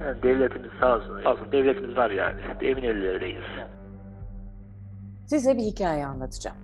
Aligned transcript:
Yani 0.00 0.22
devletimiz 0.22 0.70
sağ 0.80 0.96
olsun. 0.96 1.20
Sağ 1.24 1.32
olsun 1.32 1.52
devletimiz 1.52 1.96
var 1.96 2.10
yani. 2.10 2.40
Emin 2.62 2.82
ellerindeyiz. 2.82 3.44
Size 5.26 5.56
bir 5.56 5.62
hikaye 5.62 6.06
anlatacağım. 6.06 6.56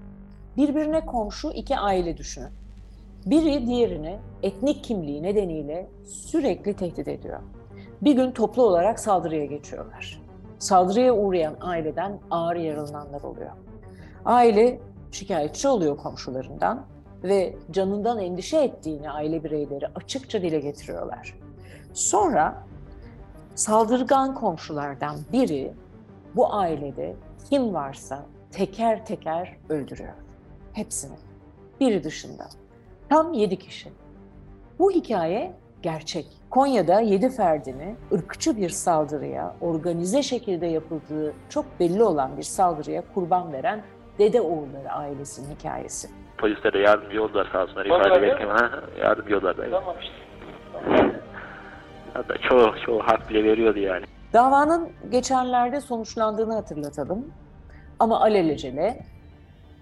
Birbirine 0.57 1.07
komşu 1.07 1.51
iki 1.51 1.77
aile 1.77 2.17
düşünün. 2.17 2.51
Biri 3.27 3.67
diğerini 3.67 4.19
etnik 4.43 4.85
kimliği 4.85 5.23
nedeniyle 5.23 5.89
sürekli 6.05 6.77
tehdit 6.77 7.09
ediyor. 7.09 7.41
Bir 8.03 8.13
gün 8.13 8.31
toplu 8.31 8.63
olarak 8.63 9.01
saldırıya 9.01 9.45
geçiyorlar. 9.45 10.23
Saldırıya 10.59 11.15
uğrayan 11.15 11.57
aileden 11.61 12.19
ağır 12.31 12.57
yaralananlar 12.57 13.23
oluyor. 13.23 13.51
Aile 14.25 14.81
şikayetçi 15.13 15.69
oluyor 15.69 15.97
komşularından 15.97 16.87
ve 17.23 17.57
canından 17.71 18.19
endişe 18.19 18.59
ettiğini 18.59 19.11
aile 19.11 19.45
bireyleri 19.45 19.87
açıkça 19.95 20.43
dile 20.43 20.61
getiriyorlar. 20.61 21.35
Sonra 21.95 22.70
saldırgan 23.55 24.35
komşulardan 24.35 25.17
biri 25.33 25.73
bu 26.37 26.55
ailede 26.55 27.17
kim 27.51 27.75
varsa 27.75 28.27
teker 28.53 29.07
teker 29.07 29.57
öldürüyor. 29.69 30.15
Hepsini. 30.73 31.17
Biri 31.81 32.05
dışında. 32.05 32.45
Tam 33.09 33.33
yedi 33.33 33.59
kişi. 33.59 33.93
Bu 34.79 34.91
hikaye 34.91 35.53
gerçek. 35.83 36.27
Konya'da 36.51 37.01
yedi 37.01 37.31
ferdini 37.31 37.97
ırkçı 38.13 38.57
bir 38.57 38.69
saldırıya, 38.69 39.57
organize 39.61 40.23
şekilde 40.23 40.67
yapıldığı 40.67 41.35
çok 41.49 41.65
belli 41.81 42.03
olan 42.03 42.37
bir 42.37 42.43
saldırıya 42.43 43.03
kurban 43.15 43.53
veren 43.53 43.83
Dede 44.19 44.41
Oğulları 44.41 44.91
ailesinin 44.91 45.55
hikayesi. 45.55 46.09
Polislere 46.39 46.79
yardımcı 46.81 47.23
oldular 47.23 47.49
sağ 47.53 47.63
olsunlar. 47.63 47.87
ifade 47.87 48.23
verirken 48.23 48.49
ha, 48.49 48.71
yardımcı 49.01 49.37
oldular. 49.37 49.57
Evet. 49.59 49.71
Tamam 49.71 49.97
işte. 50.01 51.20
Hatta 52.15 52.39
çoğu, 52.39 52.75
çoğu 52.87 53.01
hak 53.01 53.31
bile 53.31 53.45
veriyordu 53.45 53.79
yani. 53.79 54.05
Davanın 54.33 54.89
geçenlerde 55.11 55.81
sonuçlandığını 55.81 56.55
hatırlatalım. 56.55 57.33
Ama 57.99 58.21
alelacele 58.21 59.01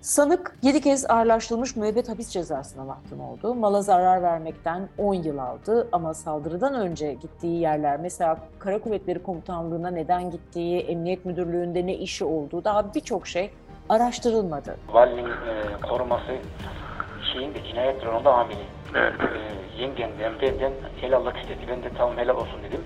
sanık 0.01 0.57
7 0.63 0.81
kez 0.81 1.11
ağırlaştırılmış 1.11 1.77
müebbet 1.77 2.09
hapis 2.09 2.29
cezasına 2.31 2.85
mahkum 2.85 3.21
oldu. 3.21 3.55
Mala 3.55 3.83
zarar 3.83 4.23
vermekten 4.23 4.89
10 4.99 5.15
yıl 5.15 5.39
aldı 5.39 5.89
ama 5.93 6.15
saldırıdan 6.15 6.75
önce 6.75 7.13
gittiği 7.15 7.61
yerler 7.61 8.01
mesela 8.01 8.39
Kara 8.59 8.79
Kuvvetleri 8.79 9.23
Komutanlığı'na 9.23 9.91
neden 9.91 10.31
gittiği, 10.31 10.81
Emniyet 10.81 11.25
Müdürlüğü'nde 11.25 11.87
ne 11.87 11.95
işi 11.95 12.25
olduğu 12.25 12.65
daha 12.65 12.95
birçok 12.95 13.27
şey 13.27 13.51
araştırılmadı. 13.89 14.77
Valinin 14.93 15.27
e, 15.31 15.81
koruması 15.89 16.37
şeyin 17.33 17.55
de 17.55 17.65
cinayet 17.65 18.03
büronunda 18.03 18.35
amiri. 18.35 18.78
Evet. 18.95 19.13
E, 19.21 19.83
yengemden, 19.83 20.33
benden 20.43 20.73
helallık 21.01 21.37
istedi. 21.37 21.59
Ben 21.69 21.83
de 21.83 21.91
tamam 21.99 22.17
helal 22.17 22.37
olsun 22.37 22.63
dedim. 22.69 22.81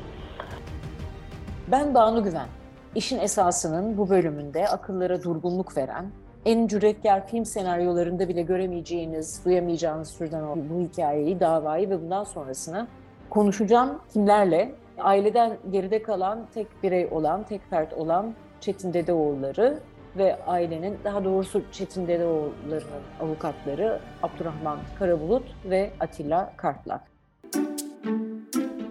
Ben 1.69 1.95
Banu 1.95 2.25
Güven. 2.25 2.49
İşin 2.95 3.19
esasının 3.19 3.99
bu 3.99 4.11
bölümünde 4.11 4.69
akıllara 4.69 5.23
durgunluk 5.23 5.77
veren, 5.77 6.11
en 6.45 6.67
cüretkar 6.67 7.27
film 7.27 7.45
senaryolarında 7.45 8.29
bile 8.29 8.43
göremeyeceğiniz, 8.43 9.45
duyamayacağınız 9.45 10.19
türden 10.19 10.71
bu 10.71 10.81
hikayeyi, 10.81 11.41
davayı 11.41 11.91
ve 11.91 12.03
bundan 12.03 12.25
sonrasını 12.25 12.87
konuşacağım 13.31 13.99
kimlerle? 14.13 14.75
Aileden 14.99 15.57
geride 15.71 16.03
kalan, 16.03 16.47
tek 16.55 16.83
birey 16.83 17.09
olan, 17.11 17.43
tek 17.43 17.71
fert 17.71 17.93
olan 17.93 18.35
Çetin 18.61 18.93
Dedeoğulları 18.93 19.79
ve 20.17 20.45
ailenin, 20.47 20.99
daha 21.05 21.25
doğrusu 21.25 21.63
Çetin 21.73 22.09
Dedeoğulları'nın 22.09 23.03
avukatları 23.21 24.01
Abdurrahman 24.23 24.79
Karabulut 24.99 25.45
ve 25.65 25.91
Atilla 26.01 26.53
Kartlak. 26.57 27.01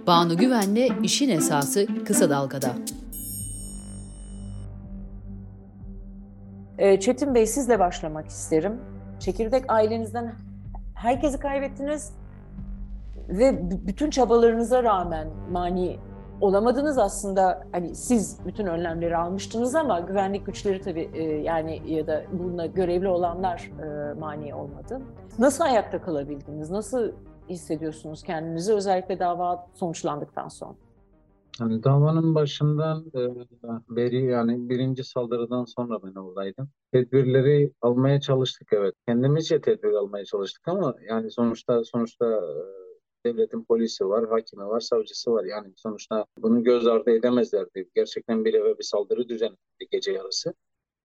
Banu 0.07 0.37
Güven'le 0.37 1.03
işin 1.03 1.29
esası 1.29 1.87
kısa 2.05 2.29
dalgada. 2.29 2.69
Ee, 6.77 6.99
Çetin 6.99 7.35
Bey 7.35 7.47
sizle 7.47 7.79
başlamak 7.79 8.27
isterim. 8.27 8.79
Çekirdek 9.19 9.65
ailenizden 9.67 10.33
herkesi 10.95 11.39
kaybettiniz 11.39 12.13
ve 13.29 13.71
bütün 13.87 14.09
çabalarınıza 14.09 14.83
rağmen 14.83 15.27
mani 15.51 15.99
olamadınız 16.41 16.97
aslında. 16.97 17.63
Hani 17.71 17.95
siz 17.95 18.39
bütün 18.45 18.65
önlemleri 18.65 19.17
almıştınız 19.17 19.75
ama 19.75 19.99
güvenlik 19.99 20.45
güçleri 20.45 20.81
tabii 20.81 21.09
e, 21.13 21.23
yani 21.23 21.93
ya 21.93 22.07
da 22.07 22.23
bununla 22.31 22.65
görevli 22.65 23.07
olanlar 23.07 23.71
e, 23.83 24.13
mani 24.13 24.55
olmadı. 24.55 25.01
Nasıl 25.39 25.63
ayakta 25.63 26.01
kalabildiniz? 26.01 26.71
Nasıl 26.71 27.11
hissediyorsunuz 27.49 28.23
kendinizi 28.23 28.73
özellikle 28.73 29.19
dava 29.19 29.67
sonuçlandıktan 29.73 30.47
sonra? 30.47 30.75
Hani 31.59 31.83
davanın 31.83 32.35
başından 32.35 33.05
e, 33.15 33.19
beri 33.89 34.25
yani 34.25 34.69
birinci 34.69 35.03
saldırıdan 35.03 35.65
sonra 35.65 36.03
ben 36.03 36.15
oradaydım. 36.15 36.69
Tedbirleri 36.91 37.73
almaya 37.81 38.21
çalıştık 38.21 38.67
evet. 38.71 38.95
Kendimizce 39.07 39.61
tedbir 39.61 39.93
almaya 39.93 40.25
çalıştık 40.25 40.67
ama 40.67 40.95
yani 41.09 41.31
sonuçta 41.31 41.83
sonuçta 41.83 42.41
devletin 43.25 43.63
polisi 43.63 44.09
var, 44.09 44.29
hakimi 44.29 44.65
var, 44.65 44.79
savcısı 44.79 45.31
var. 45.31 45.43
Yani 45.43 45.73
sonuçta 45.75 46.25
bunu 46.37 46.63
göz 46.63 46.87
ardı 46.87 47.11
edemezlerdi. 47.11 47.89
Gerçekten 47.95 48.45
bir 48.45 48.53
eve 48.53 48.77
bir 48.77 48.83
saldırı 48.83 49.29
düzenlendi 49.29 49.87
gece 49.91 50.11
yarısı. 50.11 50.53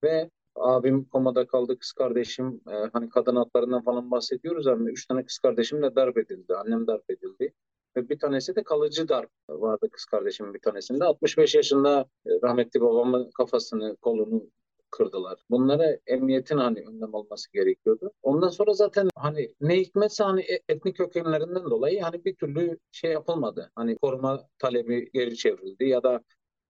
Ve 0.05 0.31
abim 0.55 1.05
komada 1.05 1.47
kaldı, 1.47 1.79
kız 1.79 1.93
kardeşim 1.93 2.61
e, 2.69 2.75
hani 2.93 3.09
kadın 3.09 3.37
haklarından 3.37 3.85
falan 3.85 4.11
bahsediyoruz 4.11 4.67
ama 4.67 4.91
üç 4.91 5.07
tane 5.07 5.25
kız 5.25 5.39
kardeşim 5.39 5.83
de 5.83 5.97
darp 5.97 6.19
edildi. 6.19 6.55
Annem 6.55 6.87
darp 6.87 7.11
edildi. 7.11 7.53
Ve 7.97 8.09
bir 8.09 8.19
tanesi 8.19 8.57
de 8.57 8.63
kalıcı 8.63 9.09
darp 9.09 9.31
vardı 9.49 9.89
kız 9.93 10.05
kardeşimin 10.05 10.55
bir 10.55 10.61
tanesinde. 10.61 11.05
65 11.05 11.55
yaşında 11.55 12.07
e, 12.27 12.31
rahmetli 12.43 12.81
babamın 12.81 13.31
kafasını, 13.31 13.97
kolunu 13.97 14.51
kırdılar. 14.97 15.41
Bunlara 15.51 15.99
emniyetin 16.07 16.57
hani 16.57 16.81
önlem 16.81 17.15
alması 17.15 17.53
gerekiyordu. 17.53 18.13
Ondan 18.23 18.49
sonra 18.49 18.73
zaten 18.75 19.09
hani 19.17 19.55
ne 19.61 19.77
hikmetse 19.77 20.25
hani 20.25 20.41
e- 20.41 20.63
etnik 20.69 20.97
kökenlerinden 20.97 21.65
dolayı 21.65 22.01
hani 22.01 22.25
bir 22.25 22.37
türlü 22.37 22.79
şey 22.93 23.13
yapılmadı. 23.13 23.71
Hani 23.75 23.97
koruma 23.97 24.49
talebi 24.59 25.11
geri 25.13 25.37
çevrildi 25.37 25.85
ya 25.85 26.03
da 26.03 26.21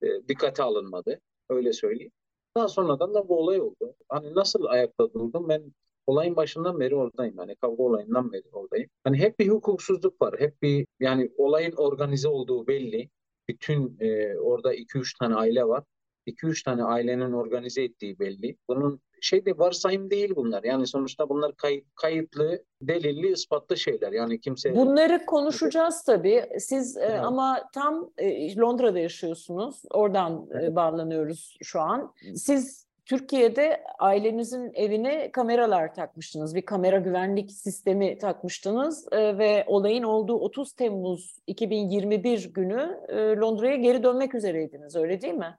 e, 0.02 0.06
dikkate 0.28 0.62
alınmadı. 0.62 1.20
Öyle 1.48 1.72
söyleyeyim. 1.72 2.12
Daha 2.56 2.68
sonradan 2.68 3.14
da 3.14 3.28
bu 3.28 3.38
olay 3.38 3.60
oldu. 3.60 3.94
Hani 4.08 4.34
nasıl 4.34 4.64
ayakta 4.64 5.12
durdum 5.12 5.48
ben 5.48 5.72
olayın 6.06 6.36
başından 6.36 6.80
beri 6.80 6.94
oradayım. 6.94 7.36
Hani 7.38 7.56
kavga 7.56 7.82
olayından 7.82 8.32
beri 8.32 8.48
oradayım. 8.52 8.90
Hani 9.04 9.18
hep 9.18 9.38
bir 9.38 9.48
hukuksuzluk 9.48 10.22
var. 10.22 10.34
Hep 10.38 10.62
bir 10.62 10.86
yani 11.00 11.30
olayın 11.36 11.72
organize 11.72 12.28
olduğu 12.28 12.66
belli. 12.66 13.10
Bütün 13.48 13.96
e, 14.00 14.38
orada 14.38 14.74
2-3 14.74 15.18
tane 15.18 15.34
aile 15.34 15.64
var. 15.64 15.84
2-3 16.26 16.64
tane 16.64 16.84
ailenin 16.84 17.32
organize 17.32 17.82
ettiği 17.82 18.18
belli. 18.18 18.56
Bunun 18.68 19.00
şey 19.20 19.46
de 19.46 19.58
varsayım 19.58 20.10
değil 20.10 20.32
bunlar. 20.36 20.64
Yani 20.64 20.86
sonuçta 20.86 21.28
bunlar 21.28 21.56
kay- 21.56 21.84
kayıtlı, 21.94 22.62
delilli, 22.82 23.32
ispatlı 23.32 23.76
şeyler. 23.76 24.12
Yani 24.12 24.40
kimse 24.40 24.76
Bunları 24.76 25.26
konuşacağız 25.26 26.02
tabii. 26.04 26.44
Siz 26.58 26.96
e, 26.96 27.00
Evet. 27.00 27.20
ama 27.24 27.62
tam 27.74 28.10
e, 28.18 28.56
Londra'da 28.56 28.98
yaşıyorsunuz. 28.98 29.82
Oradan 29.90 30.46
e, 30.62 30.76
bağlanıyoruz 30.76 31.56
şu 31.62 31.80
an. 31.80 32.12
Siz 32.34 32.86
Türkiye'de 33.06 33.82
ailenizin 33.98 34.70
evine 34.74 35.30
kameralar 35.32 35.94
takmıştınız. 35.94 36.54
Bir 36.54 36.62
kamera 36.62 36.98
güvenlik 36.98 37.52
sistemi 37.52 38.18
takmıştınız 38.18 39.06
e, 39.12 39.38
ve 39.38 39.64
olayın 39.66 40.02
olduğu 40.02 40.34
30 40.38 40.72
Temmuz 40.72 41.38
2021 41.46 42.52
günü 42.52 43.00
e, 43.08 43.14
Londra'ya 43.36 43.76
geri 43.76 44.02
dönmek 44.02 44.34
üzereydiniz. 44.34 44.96
Öyle 44.96 45.20
değil 45.20 45.34
mi? 45.34 45.58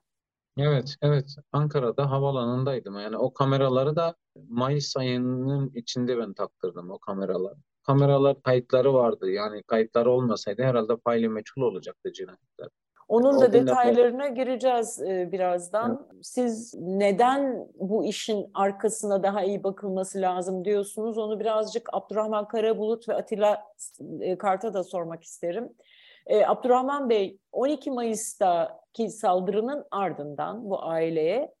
Evet, 0.58 0.94
evet. 1.02 1.36
Ankara'da 1.52 2.10
havaalanındaydım. 2.10 2.98
Yani 3.00 3.16
o 3.16 3.32
kameraları 3.32 3.96
da 3.96 4.14
Mayıs 4.48 4.96
ayının 4.96 5.70
içinde 5.74 6.18
ben 6.18 6.32
taktırdım 6.32 6.90
o 6.90 6.98
kameraları. 6.98 7.54
Kameralar 7.82 8.42
kayıtları 8.42 8.94
vardı. 8.94 9.30
Yani 9.30 9.62
kayıtları 9.62 10.10
olmasaydı 10.10 10.62
herhalde 10.62 10.96
faili 11.04 11.28
meçhul 11.28 11.62
olacaktı 11.62 12.12
cinayetler. 12.12 12.68
Onun 13.08 13.40
da 13.40 13.52
detaylarına 13.52 14.28
gireceğiz 14.28 15.02
e, 15.02 15.32
birazdan. 15.32 16.08
Siz 16.22 16.74
neden 16.78 17.68
bu 17.74 18.04
işin 18.04 18.50
arkasına 18.54 19.22
daha 19.22 19.42
iyi 19.42 19.64
bakılması 19.64 20.20
lazım 20.20 20.64
diyorsunuz? 20.64 21.18
Onu 21.18 21.40
birazcık 21.40 21.88
Abdurrahman 21.92 22.48
Karabulut 22.48 23.08
ve 23.08 23.14
Atilla 23.14 23.64
e, 24.20 24.38
Kart'a 24.38 24.74
da 24.74 24.84
sormak 24.84 25.24
isterim. 25.24 25.68
E, 26.26 26.46
Abdurrahman 26.46 27.08
Bey, 27.08 27.38
12 27.52 27.90
Mayıs'taki 28.98 29.10
saldırının 29.10 29.84
ardından 29.90 30.70
bu 30.70 30.84
aileye, 30.84 31.54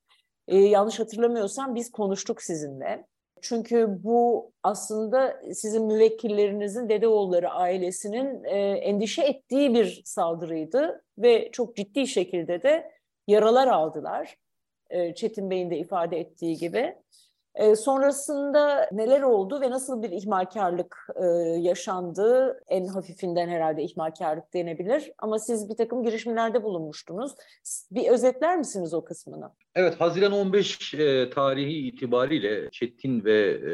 e, 0.48 0.56
yanlış 0.56 1.00
hatırlamıyorsam 1.00 1.74
biz 1.74 1.90
konuştuk 1.90 2.42
sizinle. 2.42 3.06
Çünkü 3.40 3.98
bu 4.04 4.52
aslında 4.62 5.40
sizin 5.54 5.86
müvekkillerinizin 5.86 6.88
Dedeoğulları 6.88 7.50
ailesinin 7.50 8.44
e, 8.44 8.58
endişe 8.72 9.22
ettiği 9.22 9.74
bir 9.74 10.02
saldırıydı 10.04 11.02
ve 11.18 11.50
çok 11.52 11.76
ciddi 11.76 12.06
şekilde 12.06 12.62
de 12.62 12.90
yaralar 13.26 13.68
aldılar. 13.68 14.36
E, 14.90 15.14
Çetin 15.14 15.50
Bey'in 15.50 15.70
de 15.70 15.78
ifade 15.78 16.20
ettiği 16.20 16.56
gibi. 16.56 16.96
E, 17.54 17.76
sonrasında 17.76 18.88
neler 18.92 19.22
oldu 19.22 19.60
ve 19.60 19.70
nasıl 19.70 20.02
bir 20.02 20.10
ihmalkarlık 20.10 21.08
e, 21.16 21.26
yaşandı? 21.60 22.60
En 22.68 22.86
hafifinden 22.86 23.48
herhalde 23.48 23.82
ihmalkarlık 23.82 24.54
denebilir. 24.54 25.12
Ama 25.18 25.38
siz 25.38 25.70
bir 25.70 25.76
takım 25.76 26.02
girişimlerde 26.02 26.62
bulunmuştunuz. 26.62 27.34
Bir 27.90 28.08
özetler 28.08 28.58
misiniz 28.58 28.94
o 28.94 29.04
kısmını? 29.04 29.50
Evet, 29.74 30.00
Haziran 30.00 30.32
15 30.32 30.94
e, 30.94 31.30
tarihi 31.30 31.88
itibariyle 31.88 32.70
Çetin 32.70 33.24
ve 33.24 33.50
e, 33.50 33.72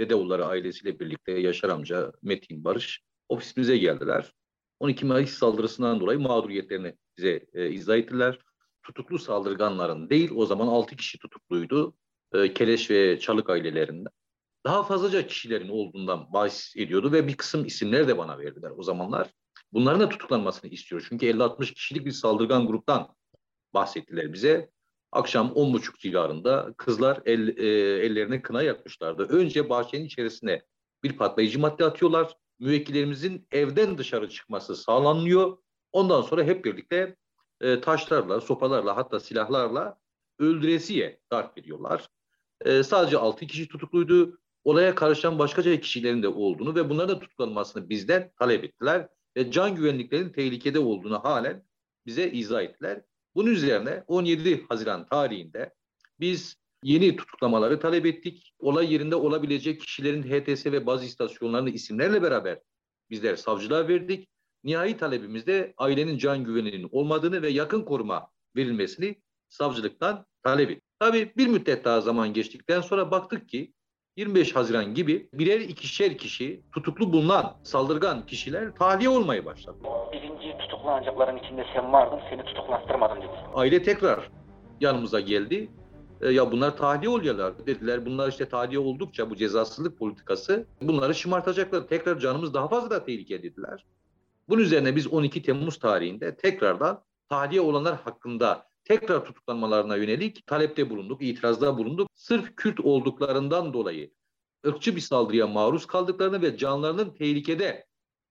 Dedeoğulları 0.00 0.46
ailesiyle 0.46 1.00
birlikte 1.00 1.32
Yaşar 1.32 1.68
amca, 1.68 2.12
Metin, 2.22 2.64
Barış 2.64 3.02
ofisimize 3.28 3.76
geldiler. 3.76 4.32
12 4.80 5.06
Mayıs 5.06 5.30
saldırısından 5.30 6.00
dolayı 6.00 6.18
mağduriyetlerini 6.18 6.94
bize 7.18 7.46
e, 7.54 7.70
izah 7.70 7.96
ettiler. 7.96 8.38
Tutuklu 8.82 9.18
saldırganların 9.18 10.10
değil, 10.10 10.30
o 10.36 10.46
zaman 10.46 10.66
6 10.66 10.96
kişi 10.96 11.18
tutukluydu. 11.18 11.94
E, 12.34 12.54
Keleş 12.54 12.90
ve 12.90 13.20
Çalık 13.20 13.50
ailelerinden. 13.50 14.12
Daha 14.66 14.82
fazlaca 14.82 15.26
kişilerin 15.26 15.68
olduğundan 15.68 16.32
bahis 16.32 16.76
ediyordu 16.76 17.12
ve 17.12 17.28
bir 17.28 17.36
kısım 17.36 17.64
isimler 17.64 18.08
de 18.08 18.18
bana 18.18 18.38
verdiler 18.38 18.70
o 18.76 18.82
zamanlar. 18.82 19.30
Bunların 19.72 20.00
da 20.00 20.08
tutuklanmasını 20.08 20.70
istiyor. 20.70 21.06
Çünkü 21.08 21.26
50-60 21.26 21.74
kişilik 21.74 22.06
bir 22.06 22.12
saldırgan 22.12 22.66
gruptan 22.66 23.14
bahsettiler 23.74 24.32
bize. 24.32 24.70
Akşam 25.12 25.48
10.30 25.48 25.98
civarında 25.98 26.74
kızlar 26.76 27.20
el, 27.24 27.48
e, 27.58 27.66
ellerine 28.06 28.42
kına 28.42 28.62
yakmışlardı. 28.62 29.22
Önce 29.22 29.68
bahçenin 29.68 30.04
içerisine 30.04 30.62
bir 31.02 31.16
patlayıcı 31.16 31.58
madde 31.58 31.84
atıyorlar. 31.84 32.36
Müvekkillerimizin 32.58 33.46
evden 33.52 33.98
dışarı 33.98 34.28
çıkması 34.28 34.76
sağlanıyor. 34.76 35.58
Ondan 35.92 36.22
sonra 36.22 36.44
hep 36.44 36.64
birlikte 36.64 37.16
e, 37.60 37.80
taşlarla, 37.80 38.40
sopalarla 38.40 38.96
hatta 38.96 39.20
silahlarla 39.20 39.98
öldüresiye 40.38 41.20
darp 41.32 41.58
ediyorlar. 41.58 42.08
E, 42.64 42.82
sadece 42.82 43.18
6 43.18 43.46
kişi 43.46 43.68
tutukluydu. 43.68 44.40
Olaya 44.64 44.94
karışan 44.94 45.38
başkaca 45.38 45.80
kişilerin 45.80 46.22
de 46.22 46.28
olduğunu 46.28 46.74
ve 46.74 46.90
bunların 46.90 47.16
da 47.16 47.20
tutuklanmasını 47.20 47.88
bizden 47.88 48.32
talep 48.38 48.64
ettiler. 48.64 49.08
Ve 49.36 49.50
can 49.50 49.74
güvenliklerinin 49.74 50.32
tehlikede 50.32 50.78
olduğunu 50.78 51.24
halen 51.24 51.64
bize 52.06 52.30
izah 52.30 52.62
ettiler. 52.62 53.02
Bunun 53.34 53.50
üzerine 53.50 54.04
17 54.06 54.64
Haziran 54.68 55.06
tarihinde 55.06 55.74
biz 56.20 56.56
yeni 56.84 57.16
tutuklamaları 57.16 57.80
talep 57.80 58.06
ettik. 58.06 58.54
Olay 58.58 58.92
yerinde 58.92 59.14
olabilecek 59.14 59.80
kişilerin 59.80 60.22
HTS 60.22 60.66
ve 60.66 60.86
bazı 60.86 61.04
istasyonlarını 61.04 61.70
isimlerle 61.70 62.22
beraber 62.22 62.58
bizler 63.10 63.36
savcılığa 63.36 63.88
verdik. 63.88 64.28
Nihai 64.64 64.96
talebimizde 64.96 65.74
ailenin 65.76 66.18
can 66.18 66.44
güveninin 66.44 66.88
olmadığını 66.92 67.42
ve 67.42 67.48
yakın 67.48 67.82
koruma 67.82 68.30
verilmesini 68.56 69.22
savcılıktan 69.48 70.26
talep 70.42 70.70
ettik. 70.70 70.89
Tabii 71.00 71.32
bir 71.36 71.46
müddet 71.46 71.84
daha 71.84 72.00
zaman 72.00 72.32
geçtikten 72.32 72.80
sonra 72.80 73.10
baktık 73.10 73.48
ki 73.48 73.72
25 74.16 74.56
Haziran 74.56 74.94
gibi 74.94 75.28
birer 75.32 75.60
ikişer 75.60 76.18
kişi 76.18 76.62
tutuklu 76.72 77.12
bulunan 77.12 77.56
saldırgan 77.62 78.26
kişiler 78.26 78.74
tahliye 78.74 79.08
olmaya 79.08 79.44
başladı. 79.44 79.78
Birinci 80.12 80.58
tutuklanacakların 80.58 81.36
içinde 81.36 81.64
sen 81.74 81.92
vardın, 81.92 82.20
seni 82.30 82.44
tutuklattırmadım 82.44 83.18
dedi. 83.18 83.30
Aile 83.54 83.82
tekrar 83.82 84.30
yanımıza 84.80 85.20
geldi. 85.20 85.70
E, 86.20 86.28
ya 86.28 86.52
bunlar 86.52 86.76
tahliye 86.76 87.10
oluyorlar 87.10 87.66
dediler. 87.66 88.06
Bunlar 88.06 88.28
işte 88.28 88.48
tahliye 88.48 88.78
oldukça 88.78 89.30
bu 89.30 89.36
cezasızlık 89.36 89.98
politikası 89.98 90.66
bunları 90.82 91.14
şımartacaklar. 91.14 91.86
Tekrar 91.86 92.18
canımız 92.18 92.54
daha 92.54 92.68
fazla 92.68 92.90
da 92.90 93.04
tehlike 93.04 93.42
dediler. 93.42 93.84
Bunun 94.48 94.62
üzerine 94.62 94.96
biz 94.96 95.06
12 95.06 95.42
Temmuz 95.42 95.78
tarihinde 95.78 96.36
tekrardan 96.36 97.02
tahliye 97.28 97.60
olanlar 97.60 97.96
hakkında 98.04 98.69
tekrar 98.90 99.24
tutuklanmalarına 99.24 99.96
yönelik 99.96 100.46
talepte 100.46 100.90
bulunduk, 100.90 101.22
itirazda 101.22 101.78
bulunduk. 101.78 102.08
Sırf 102.14 102.56
Kürt 102.56 102.80
olduklarından 102.80 103.72
dolayı 103.72 104.10
ırkçı 104.66 104.96
bir 104.96 105.00
saldırıya 105.00 105.46
maruz 105.46 105.86
kaldıklarını 105.86 106.42
ve 106.42 106.56
canlarının 106.56 107.14
tehlikede 107.14 107.86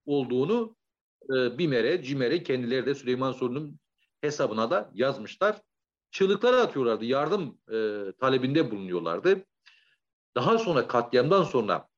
olduğunu 0.06 0.76
e, 1.24 1.58
BİMER'e, 1.58 2.02
CİMER'e 2.02 2.42
kendileri 2.42 2.86
de 2.86 2.94
Süleyman 2.94 3.32
Soylu'nun 3.32 3.78
hesabına 4.20 4.70
da 4.70 4.90
yazmışlar. 4.94 5.60
Çığlıklar 6.10 6.52
atıyorlardı, 6.52 7.04
yardım 7.04 7.58
e, 7.72 8.04
talebinde 8.20 8.70
bulunuyorlardı. 8.70 9.44
Daha 10.34 10.58
sonra 10.58 10.88
katliamdan 10.88 11.42
sonra 11.42 11.88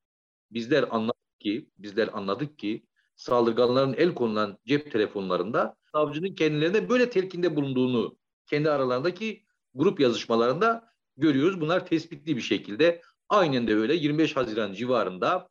bizler 0.50 0.84
anladık 0.90 1.40
ki, 1.40 1.70
bizler 1.78 2.10
anladık 2.12 2.58
ki 2.58 2.86
saldırganların 3.16 3.94
el 3.94 4.14
konulan 4.14 4.58
cep 4.66 4.92
telefonlarında 4.92 5.76
savcının 5.92 6.34
kendilerine 6.34 6.88
böyle 6.88 7.10
telkinde 7.10 7.56
bulunduğunu 7.56 8.21
kendi 8.52 8.70
aralarındaki 8.70 9.44
grup 9.74 10.00
yazışmalarında 10.00 10.92
görüyoruz. 11.16 11.60
Bunlar 11.60 11.86
tespitli 11.86 12.36
bir 12.36 12.42
şekilde. 12.42 13.02
Aynen 13.28 13.66
de 13.66 13.74
öyle 13.74 13.94
25 13.94 14.36
Haziran 14.36 14.72
civarında 14.72 15.48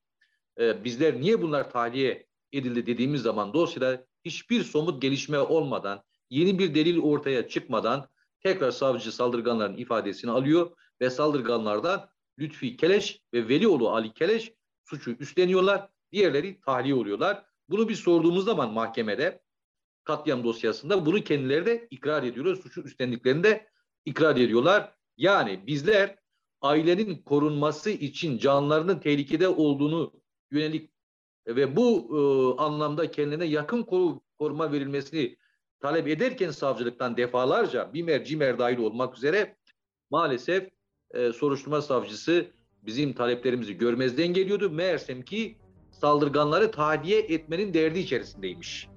e, 0.59 0.83
bizler 0.83 1.21
niye 1.21 1.41
bunlar 1.41 1.71
tahliye 1.71 2.27
edildi 2.53 2.85
dediğimiz 2.85 3.21
zaman 3.21 3.53
dosyada 3.53 4.05
hiçbir 4.25 4.63
somut 4.63 5.01
gelişme 5.01 5.39
olmadan, 5.39 6.03
yeni 6.29 6.59
bir 6.59 6.75
delil 6.75 6.99
ortaya 6.99 7.47
çıkmadan 7.47 8.07
tekrar 8.39 8.71
savcı 8.71 9.11
saldırganların 9.11 9.77
ifadesini 9.77 10.31
alıyor 10.31 10.71
ve 11.01 11.09
saldırganlardan 11.09 12.09
Lütfi 12.39 12.77
Keleş 12.77 13.21
ve 13.33 13.47
Velioğlu 13.47 13.89
Ali 13.89 14.13
Keleş 14.13 14.53
suçu 14.85 15.11
üstleniyorlar. 15.11 15.89
Diğerleri 16.11 16.61
tahliye 16.61 16.95
oluyorlar. 16.95 17.45
Bunu 17.69 17.89
bir 17.89 17.95
sorduğumuz 17.95 18.45
zaman 18.45 18.73
mahkemede 18.73 19.40
katliam 20.03 20.43
dosyasında 20.43 21.05
bunu 21.05 21.23
kendileri 21.23 21.65
de 21.65 21.87
ikrar 21.91 22.23
ediyorlar. 22.23 22.55
Suçu 22.55 22.81
üstlendiklerini 22.81 23.43
de 23.43 23.67
ikrar 24.05 24.35
ediyorlar. 24.35 24.95
Yani 25.17 25.67
bizler 25.67 26.15
ailenin 26.61 27.15
korunması 27.15 27.89
için 27.89 28.37
canlarının 28.37 28.99
tehlikede 28.99 29.47
olduğunu 29.47 30.13
yönelik 30.51 30.91
ve 31.47 31.75
bu 31.75 32.09
e, 32.11 32.61
anlamda 32.61 33.11
kendine 33.11 33.45
yakın 33.45 33.83
koru, 33.83 34.21
koruma 34.39 34.71
verilmesini 34.71 35.37
talep 35.79 36.07
ederken 36.07 36.51
savcılıktan 36.51 37.17
defalarca 37.17 37.93
BİMER, 37.93 38.25
CİMER 38.25 38.59
dahil 38.59 38.77
olmak 38.77 39.17
üzere 39.17 39.57
maalesef 40.09 40.69
e, 41.13 41.31
soruşturma 41.31 41.81
savcısı 41.81 42.51
bizim 42.81 43.13
taleplerimizi 43.13 43.77
görmezden 43.77 44.27
geliyordu. 44.27 44.69
Meğersem 44.69 45.21
ki 45.21 45.57
saldırganları 45.91 46.71
tahliye 46.71 47.19
etmenin 47.19 47.73
derdi 47.73 47.99
içerisindeymiş. 47.99 48.87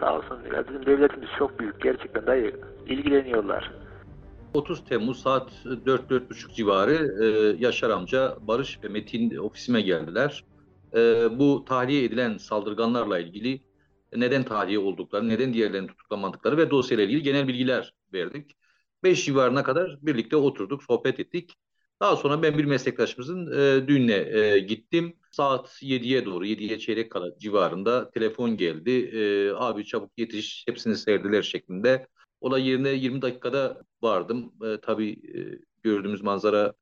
Sağ 0.00 0.18
olsun. 0.18 0.38
Ya 0.54 0.68
bizim 0.68 0.86
devletimiz 0.86 1.28
çok 1.38 1.60
büyük. 1.60 1.82
Gerçekten 1.82 2.26
dayı 2.26 2.60
ilgileniyorlar. 2.86 3.70
30 4.54 4.84
Temmuz 4.84 5.22
saat 5.22 5.52
4-4.30 5.64 6.54
civarı 6.54 7.24
e, 7.24 7.56
Yaşar 7.64 7.90
amca, 7.90 8.36
Barış 8.40 8.78
ve 8.84 8.88
Metin 8.88 9.36
ofisime 9.36 9.80
geldiler. 9.80 10.44
E, 10.94 10.98
bu 11.38 11.64
tahliye 11.64 12.04
edilen 12.04 12.36
saldırganlarla 12.36 13.18
ilgili 13.18 13.60
neden 14.16 14.42
tahliye 14.44 14.78
oldukları, 14.78 15.28
neden 15.28 15.54
diğerlerini 15.54 15.86
tutuklamadıkları 15.86 16.56
ve 16.56 16.70
dosyayla 16.70 17.04
ilgili 17.04 17.22
genel 17.22 17.48
bilgiler 17.48 17.94
verdik. 18.12 18.56
5 19.04 19.24
civarına 19.24 19.62
kadar 19.62 19.98
birlikte 20.02 20.36
oturduk, 20.36 20.82
sohbet 20.82 21.20
ettik. 21.20 21.56
Daha 22.00 22.16
sonra 22.16 22.42
ben 22.42 22.58
bir 22.58 22.64
meslektaşımızın 22.64 23.46
e, 23.46 23.88
düğününe 23.88 24.38
e, 24.38 24.58
gittim. 24.58 25.16
Saat 25.30 25.82
7'ye 25.82 26.24
doğru, 26.24 26.46
7'ye 26.46 26.78
çeyrek 26.78 27.12
kala 27.12 27.38
civarında 27.38 28.10
telefon 28.10 28.56
geldi. 28.56 28.90
E, 28.90 29.50
abi 29.50 29.84
çabuk 29.84 30.18
yetiş, 30.18 30.64
hepsini 30.68 30.96
serdiler 30.96 31.42
şeklinde. 31.42 32.06
Olay 32.40 32.68
yerine 32.68 32.88
20 32.88 33.22
dakikada 33.22 33.82
vardım. 34.02 34.52
E, 34.64 34.80
tabii 34.80 35.10
e, 35.10 35.38
gördüğümüz 35.82 36.22
manzara 36.22 36.72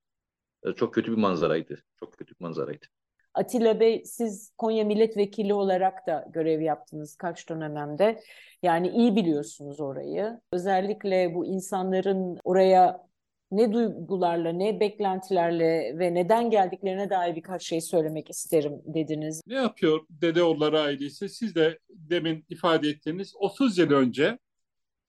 e, 0.67 0.73
çok 0.73 0.95
kötü 0.95 1.13
bir 1.13 1.17
manzaraydı. 1.17 1.83
Çok 2.01 2.13
kötü 2.13 2.35
bir 2.35 2.45
manzaraydı. 2.45 2.87
Atilla 3.35 3.81
Bey 3.81 4.03
siz 4.05 4.53
Konya 4.59 4.85
Milletvekili 4.85 5.55
olarak 5.55 6.07
da 6.07 6.27
görev 6.31 6.61
yaptınız 6.61 7.17
kaç 7.17 7.49
dönemde. 7.49 8.21
Yani 8.63 8.89
iyi 8.89 9.17
biliyorsunuz 9.17 9.81
orayı. 9.81 10.41
Özellikle 10.53 11.35
bu 11.35 11.47
insanların 11.47 12.39
oraya 12.45 13.08
ne 13.51 13.73
duygularla, 13.73 14.53
ne 14.53 14.81
beklentilerle 14.81 15.99
ve 15.99 16.15
neden 16.15 16.51
geldiklerine 16.51 17.11
dair 17.11 17.37
birkaç 17.37 17.63
şey 17.63 17.81
söylemek 17.81 18.31
isterim 18.31 18.73
dediniz. 18.87 19.43
Ne 19.47 19.55
yapıyor 19.55 20.01
Dedeoğulları 20.11 20.81
ailesi? 20.81 21.29
Siz 21.29 21.55
de 21.55 21.79
demin 21.89 22.45
ifade 22.49 22.89
ettiğiniz 22.89 23.33
30 23.37 23.79
yıl 23.79 23.91
önce 23.91 24.39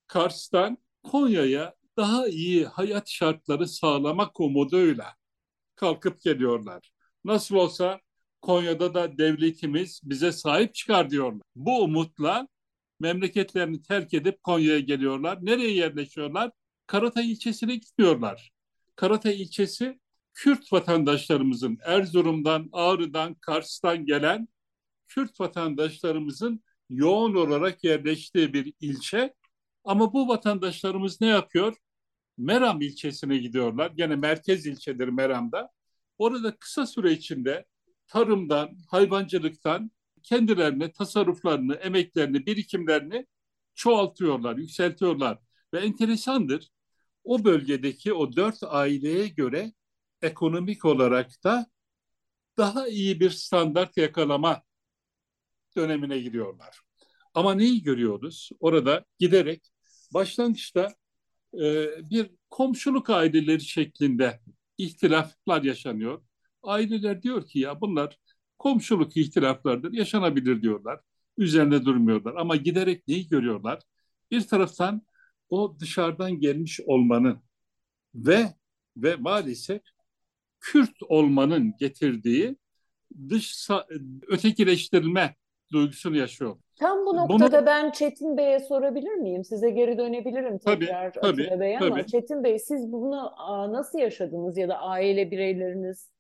Kars'tan 0.08 0.78
Konya'ya 1.04 1.74
daha 1.98 2.28
iyi 2.28 2.66
hayat 2.66 3.10
şartları 3.10 3.68
sağlamak 3.68 4.40
umuduyla 4.40 5.16
kalkıp 5.76 6.22
geliyorlar. 6.22 6.92
Nasıl 7.26 7.56
olsa 7.56 8.00
Konya'da 8.42 8.94
da 8.94 9.18
devletimiz 9.18 10.02
bize 10.04 10.32
sahip 10.32 10.74
çıkar 10.76 11.10
diyorlar. 11.10 11.42
Bu 11.56 11.84
umutla 11.84 12.48
memleketlerini 13.00 13.82
terk 13.82 14.14
edip 14.14 14.44
Konya'ya 14.44 14.80
geliyorlar. 14.80 15.40
Nereye 15.42 15.74
yerleşiyorlar? 15.74 16.52
Karatay 16.90 17.32
ilçesine 17.32 17.76
gitmiyorlar. 17.76 18.52
Karatay 18.96 19.42
ilçesi 19.42 20.00
Kürt 20.34 20.74
vatandaşlarımızın 20.74 21.78
Erzurum'dan, 21.84 22.70
Ağrı'dan, 22.72 23.34
Kars'tan 23.34 24.06
gelen 24.06 24.48
Kürt 25.08 25.40
vatandaşlarımızın 25.40 26.64
yoğun 26.90 27.36
olarak 27.36 27.84
yerleştiği 27.84 28.54
bir 28.54 28.74
ilçe. 28.80 29.34
Ama 29.84 30.14
bu 30.14 30.28
vatandaşlarımız 30.28 31.22
ne 31.22 31.28
yapıyor? 31.28 31.76
Meram 32.38 32.82
ilçesine 32.82 33.38
gidiyorlar. 33.38 33.92
Gene 33.96 34.16
merkez 34.16 34.66
ilçedir 34.66 35.08
Meram'da. 35.08 35.70
Orada 36.18 36.56
kısa 36.56 36.86
süre 36.86 37.12
içinde 37.12 37.66
tarımdan, 38.08 38.78
hayvancılıktan 38.92 39.92
kendilerine 40.24 40.92
tasarruflarını, 40.92 41.76
emeklerini, 41.76 42.46
birikimlerini 42.46 43.26
çoğaltıyorlar, 43.76 44.58
yükseltiyorlar. 44.58 45.38
Ve 45.74 45.80
enteresandır, 45.80 46.70
o 47.24 47.44
bölgedeki 47.44 48.14
o 48.14 48.36
dört 48.36 48.64
aileye 48.64 49.28
göre 49.28 49.74
ekonomik 50.22 50.86
olarak 50.86 51.44
da 51.44 51.68
daha 52.58 52.88
iyi 52.88 53.20
bir 53.20 53.30
standart 53.30 53.98
yakalama 53.98 54.64
dönemine 55.76 56.20
giriyorlar. 56.20 56.80
Ama 57.34 57.54
neyi 57.54 57.84
görüyoruz? 57.84 58.50
Orada 58.60 59.06
giderek 59.20 59.72
başlangıçta 60.14 60.96
e, 61.54 61.88
bir 62.10 62.30
komşuluk 62.50 63.10
aileleri 63.10 63.62
şeklinde 63.62 64.40
ihtilaflar 64.78 65.64
yaşanıyor. 65.64 66.24
Aileler 66.64 67.22
diyor 67.22 67.48
ki 67.48 67.60
ya 67.60 67.82
bunlar 67.82 68.20
komşuluk 68.58 69.18
ihtilaflardır, 69.18 69.94
yaşanabilir 69.94 70.62
diyorlar. 70.62 71.00
Üzerine 71.38 71.86
durmuyorlar 71.86 72.36
ama 72.36 72.56
giderek 72.56 73.08
neyi 73.08 73.28
görüyorlar? 73.28 73.80
Bir 74.32 74.48
taraftan 74.48 75.02
o 75.50 75.80
dışarıdan 75.80 76.40
gelmiş 76.40 76.80
olmanın 76.86 77.40
ve 78.16 78.46
ve 78.98 79.16
maalesef 79.16 79.82
Kürt 80.60 81.04
olmanın 81.10 81.74
getirdiği 81.80 82.56
dış 83.30 83.68
ötekileştirilme 84.28 85.36
duygusunu 85.72 86.18
yaşıyor. 86.18 86.58
Tam 86.80 87.06
bu 87.06 87.16
noktada 87.16 87.58
Bunu... 87.58 87.66
ben 87.66 87.92
Çetin 87.92 88.38
Bey'e 88.38 88.60
sorabilir 88.60 89.14
miyim? 89.14 89.44
Size 89.44 89.70
geri 89.70 89.98
dönebilirim 89.98 90.58
tekrar 90.58 91.14
tabii, 91.14 91.28
Atilla 91.28 91.50
tabii, 91.50 91.60
Bey 91.60 91.78
ama 91.78 91.90
tabii. 91.90 92.06
Çetin 92.06 92.44
Bey 92.44 92.60
siz 92.60 92.92
bunu 92.92 93.32
nasıl 93.74 94.00
yaşadınız 94.00 94.58
ya 94.58 94.70
da 94.70 94.80
aile 94.80 95.32
bireyleriniz 95.32 96.12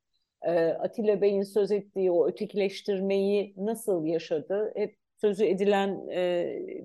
Atilla 0.79 1.21
Bey'in 1.21 1.43
söz 1.43 1.71
ettiği 1.71 2.11
o 2.11 2.27
ötekileştirmeyi 2.27 3.53
nasıl 3.57 4.05
yaşadı? 4.05 4.71
Hep 4.75 4.95
sözü 5.21 5.45
edilen 5.45 6.07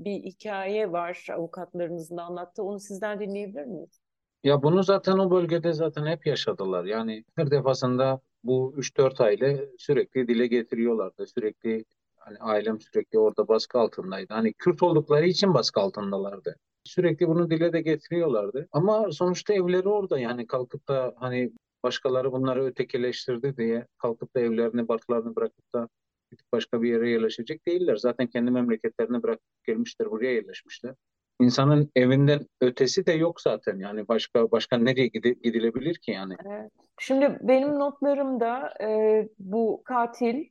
bir 0.04 0.22
hikaye 0.22 0.92
var 0.92 1.26
avukatlarınızın 1.32 2.16
anlattığı. 2.16 2.62
Onu 2.62 2.80
sizden 2.80 3.20
dinleyebilir 3.20 3.64
miyiz? 3.64 4.00
Ya 4.44 4.62
bunu 4.62 4.82
zaten 4.82 5.18
o 5.18 5.30
bölgede 5.30 5.72
zaten 5.72 6.06
hep 6.06 6.26
yaşadılar. 6.26 6.84
Yani 6.84 7.24
her 7.36 7.50
defasında 7.50 8.20
bu 8.44 8.74
3-4 8.76 9.24
aile 9.24 9.68
sürekli 9.78 10.28
dile 10.28 10.46
getiriyorlardı. 10.46 11.26
Sürekli 11.26 11.84
hani 12.16 12.38
ailem 12.38 12.80
sürekli 12.80 13.18
orada 13.18 13.48
baskı 13.48 13.78
altındaydı. 13.78 14.34
Hani 14.34 14.52
Kürt 14.52 14.82
oldukları 14.82 15.26
için 15.26 15.54
baskı 15.54 15.80
altındalardı. 15.80 16.56
Sürekli 16.84 17.28
bunu 17.28 17.50
dile 17.50 17.72
de 17.72 17.80
getiriyorlardı. 17.80 18.68
Ama 18.72 19.12
sonuçta 19.12 19.54
evleri 19.54 19.88
orada 19.88 20.18
yani 20.18 20.46
kalkıp 20.46 20.88
da 20.88 21.14
hani 21.16 21.52
başkaları 21.82 22.32
bunları 22.32 22.64
ötekileştirdi 22.64 23.56
diye 23.56 23.86
kalkıp 23.98 24.34
da 24.34 24.40
evlerini, 24.40 24.88
barklarını 24.88 25.36
bırakıp 25.36 25.74
da 25.74 25.88
başka 26.52 26.82
bir 26.82 26.88
yere 26.88 27.10
yerleşecek 27.10 27.66
değiller. 27.66 27.96
Zaten 27.96 28.26
kendi 28.26 28.50
memleketlerini 28.50 29.22
bırakıp 29.22 29.64
gelmişler, 29.66 30.10
buraya 30.10 30.32
yerleşmişler. 30.32 30.94
İnsanın 31.40 31.90
evinden 31.96 32.46
ötesi 32.60 33.06
de 33.06 33.12
yok 33.12 33.40
zaten. 33.40 33.78
Yani 33.78 34.08
başka 34.08 34.50
başka 34.50 34.78
nereye 34.78 35.06
gidilebilir 35.06 35.94
ki 35.94 36.10
yani? 36.10 36.34
Şimdi 36.98 37.38
benim 37.42 37.78
notlarımda 37.78 38.74
e, 38.80 39.28
bu 39.38 39.82
katil 39.84 40.44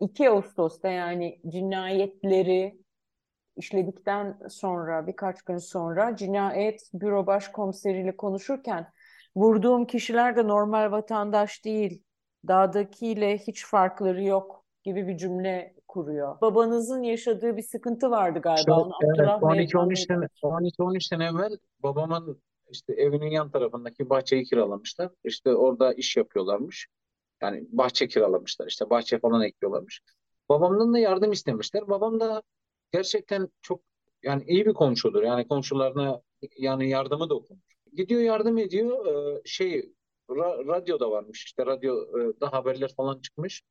2 0.00 0.30
Ağustos'ta 0.30 0.88
yani 0.88 1.40
cinayetleri 1.48 2.78
işledikten 3.56 4.38
sonra 4.48 5.06
birkaç 5.06 5.42
gün 5.42 5.58
sonra 5.58 6.16
cinayet 6.16 6.90
büro 6.94 7.26
başkomiseriyle 7.26 8.16
konuşurken 8.16 8.86
vurduğum 9.36 9.86
kişiler 9.86 10.36
de 10.36 10.48
normal 10.48 10.90
vatandaş 10.90 11.64
değil, 11.64 12.02
dağdakiyle 12.48 13.38
hiç 13.38 13.66
farkları 13.66 14.22
yok 14.22 14.64
gibi 14.82 15.08
bir 15.08 15.16
cümle 15.16 15.74
kuruyor. 15.88 16.40
Babanızın 16.40 17.02
yaşadığı 17.02 17.56
bir 17.56 17.62
sıkıntı 17.62 18.10
vardı 18.10 18.38
galiba. 18.38 18.80
Onu 18.80 18.92
evet, 19.02 19.28
12-13 19.28 19.96
sene, 19.96 20.28
12-13 20.42 21.08
sene 21.08 21.24
evvel 21.24 21.58
babamın 21.82 22.42
işte 22.70 22.92
evinin 22.92 23.30
yan 23.30 23.50
tarafındaki 23.50 24.10
bahçeyi 24.10 24.44
kiralamışlar. 24.44 25.10
İşte 25.24 25.54
orada 25.54 25.94
iş 25.94 26.16
yapıyorlarmış. 26.16 26.88
Yani 27.42 27.66
bahçe 27.68 28.08
kiralamışlar 28.08 28.66
işte 28.66 28.90
bahçe 28.90 29.18
falan 29.18 29.42
ekliyorlarmış. 29.42 30.00
Babamdan 30.48 30.94
da 30.94 30.98
yardım 30.98 31.32
istemişler. 31.32 31.88
Babam 31.88 32.20
da 32.20 32.42
gerçekten 32.92 33.48
çok 33.62 33.80
yani 34.22 34.44
iyi 34.46 34.66
bir 34.66 34.74
komşudur. 34.74 35.22
Yani 35.22 35.48
komşularına 35.48 36.20
yani 36.58 36.88
yardımı 36.88 37.28
dokunur. 37.28 37.60
Gidiyor 37.92 38.20
yardım 38.20 38.58
ediyor. 38.58 39.06
Ee, 39.06 39.42
şey 39.44 39.92
ra- 40.28 40.66
radyoda 40.66 41.10
varmış 41.10 41.44
işte 41.44 41.66
radyoda 41.66 42.52
haberler 42.52 42.94
falan 42.96 43.20
çıkmış. 43.20 43.62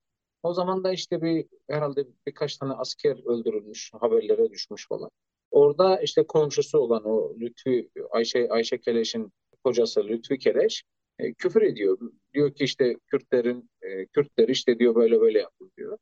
O 0.43 0.53
zaman 0.53 0.83
da 0.83 0.91
işte 0.91 1.21
bir 1.21 1.45
herhalde 1.69 2.07
birkaç 2.27 2.57
tane 2.57 2.73
asker 2.73 3.17
öldürülmüş, 3.25 3.91
haberlere 3.93 4.49
düşmüş 4.51 4.87
falan. 4.87 5.09
Orada 5.51 6.01
işte 6.01 6.27
komşusu 6.27 6.79
olan 6.79 7.05
o 7.05 7.35
Lütfü 7.39 7.89
Ayşe 8.11 8.49
Ayşe 8.49 8.77
Keleş'in 8.77 9.31
kocası 9.63 10.07
Lütfü 10.07 10.37
Keleş 10.37 10.83
e, 11.19 11.33
küfür 11.33 11.61
ediyor. 11.61 11.97
Diyor 12.33 12.53
ki 12.53 12.63
işte 12.63 12.95
Kürtlerin 13.07 13.69
e, 13.81 14.05
Kürtler 14.05 14.47
işte 14.47 14.79
diyor 14.79 14.95
böyle 14.95 15.21
böyle 15.21 15.39
yapıyor 15.39 15.71
diyor. 15.77 15.97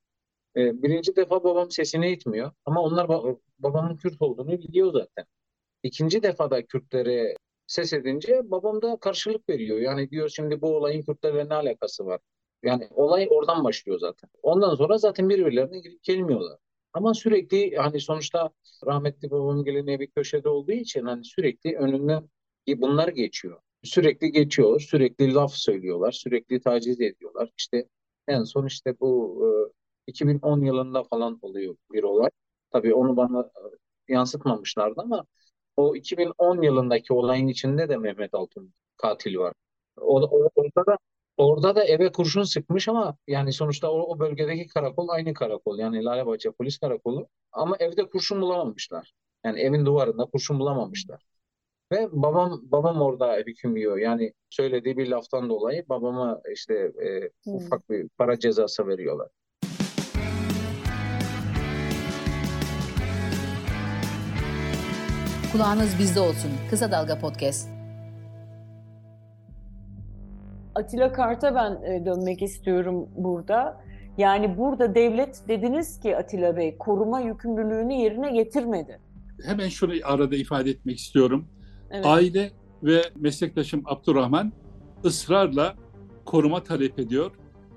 E, 0.58 0.84
birinci 0.84 1.16
defa 1.16 1.44
babam 1.44 1.72
sesini 1.72 2.12
itmiyor 2.12 2.52
ama 2.66 2.82
onlar 2.82 3.08
babamın 3.60 3.98
Kürt 3.98 4.22
olduğunu 4.22 4.60
biliyor 4.60 4.94
zaten. 4.94 5.26
İkinci 5.84 6.24
defa 6.24 6.52
da 6.52 6.66
Kürtlere 6.66 7.36
ses 7.72 7.94
edince 7.94 8.52
babam 8.52 8.82
da 8.82 8.98
karşılık 8.98 9.50
veriyor. 9.50 9.80
Yani 9.80 10.12
diyor 10.12 10.30
şimdi 10.30 10.62
bu 10.62 10.76
olayın 10.76 11.02
Kürtlerle 11.02 11.50
ne 11.50 11.54
alakası 11.54 12.06
var? 12.06 12.20
Yani 12.64 12.88
olay 12.92 13.28
oradan 13.32 13.64
başlıyor 13.64 14.00
zaten. 14.00 14.30
Ondan 14.44 14.76
sonra 14.76 14.98
zaten 14.98 15.30
birbirlerine 15.30 15.80
girip 15.80 16.04
gelmiyorlar. 16.04 16.58
Ama 16.94 17.14
sürekli 17.14 17.76
hani 17.76 18.00
sonuçta 18.02 18.50
rahmetli 18.86 19.32
babamın 19.32 19.64
geleneği 19.64 20.00
bir 20.00 20.08
köşede 20.08 20.50
olduğu 20.50 20.72
için 20.72 21.06
hani 21.06 21.24
sürekli 21.26 21.78
önünden 21.78 22.30
bunlar 22.78 23.08
geçiyor. 23.08 23.60
Sürekli 23.84 24.32
geçiyor, 24.32 24.80
sürekli 24.80 25.34
laf 25.34 25.54
söylüyorlar, 25.54 26.12
sürekli 26.12 26.62
taciz 26.62 27.02
ediyorlar. 27.02 27.52
İşte 27.58 27.88
en 28.28 28.44
son 28.44 28.66
işte 28.66 29.00
bu 29.00 29.42
2010 30.08 30.62
yılında 30.62 31.04
falan 31.04 31.40
oluyor 31.42 31.76
bir 31.94 32.04
olay. 32.04 32.30
Tabii 32.72 32.94
onu 32.94 33.18
bana 33.18 33.52
yansıtmamışlardı 34.08 35.02
ama 35.02 35.26
o 35.82 35.96
2010 35.96 36.62
yılındaki 36.62 37.14
olayın 37.14 37.48
içinde 37.48 37.90
de 37.90 37.98
Mehmet 37.98 38.34
Altun 38.34 38.74
katil 38.98 39.38
var. 39.38 39.54
O, 39.98 40.22
o, 40.22 40.50
orada 40.56 40.86
da 40.92 40.98
orada 41.38 41.76
da 41.76 41.84
eve 41.84 42.12
kurşun 42.12 42.44
sıkmış 42.44 42.88
ama 42.88 43.18
yani 43.28 43.54
sonuçta 43.54 43.92
o, 43.92 44.00
o 44.00 44.20
bölgedeki 44.20 44.68
karakol 44.68 45.10
aynı 45.10 45.34
karakol. 45.34 45.80
Yani 45.80 46.04
Lalebahçe 46.04 46.52
polis 46.52 46.78
karakolu 46.78 47.28
ama 47.52 47.76
evde 47.80 48.10
kurşun 48.10 48.42
bulamamışlar. 48.42 49.14
Yani 49.46 49.60
evin 49.60 49.86
duvarında 49.86 50.26
kurşun 50.26 50.60
bulamamışlar. 50.60 51.24
Ve 51.92 52.10
babam 52.12 52.62
babam 52.64 53.02
orada 53.02 53.36
hüküm 53.36 53.78
yiyor. 53.78 53.98
Yani 53.98 54.34
söylediği 54.50 54.98
bir 54.98 55.08
laftan 55.08 55.50
dolayı 55.50 55.86
babama 55.90 56.42
işte 56.54 56.74
e, 56.76 57.30
hmm. 57.44 57.56
ufak 57.56 57.90
bir 57.90 58.10
para 58.18 58.40
cezası 58.40 58.88
veriyorlar. 58.88 59.30
Kulağınız 65.52 66.00
bizde 66.00 66.20
olsun. 66.20 66.52
Kısa 66.70 66.92
Dalga 66.92 67.20
Podcast. 67.20 67.70
Atilla 70.76 71.14
Kart'a 71.14 71.56
ben 71.56 71.92
e, 71.92 72.06
dönmek 72.06 72.42
istiyorum 72.42 73.10
burada. 73.16 73.82
Yani 74.18 74.58
burada 74.58 74.96
devlet 74.96 75.48
dediniz 75.48 76.00
ki 76.00 76.18
Atilla 76.18 76.58
Bey 76.58 76.78
koruma 76.78 77.20
yükümlülüğünü 77.20 77.94
yerine 77.94 78.32
getirmedi. 78.32 79.00
Hemen 79.46 79.70
şunu 79.70 79.94
arada 80.04 80.36
ifade 80.36 80.70
etmek 80.70 80.98
istiyorum. 81.00 81.48
Evet. 81.92 82.06
Aile 82.06 82.52
ve 82.84 83.02
meslektaşım 83.16 83.84
Abdurrahman 83.86 84.52
ısrarla 85.06 85.76
koruma 86.26 86.64
talep 86.64 87.00
ediyor. 87.00 87.32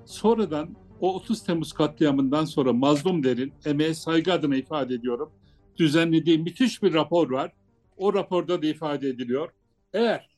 Sonradan 0.04 0.68
o 1.00 1.14
30 1.14 1.44
Temmuz 1.44 1.72
katliamından 1.72 2.44
sonra 2.44 2.72
mazlum 2.72 3.24
derin, 3.24 3.52
emeğe 3.66 3.94
saygı 3.94 4.32
adına 4.32 4.56
ifade 4.56 4.94
ediyorum. 4.94 5.30
Düzenlediği 5.76 6.38
müthiş 6.38 6.82
bir 6.82 6.94
rapor 6.94 7.30
var. 7.30 7.52
O 7.96 8.14
raporda 8.14 8.62
da 8.62 8.66
ifade 8.66 9.08
ediliyor. 9.08 9.50
Eğer 9.92 10.36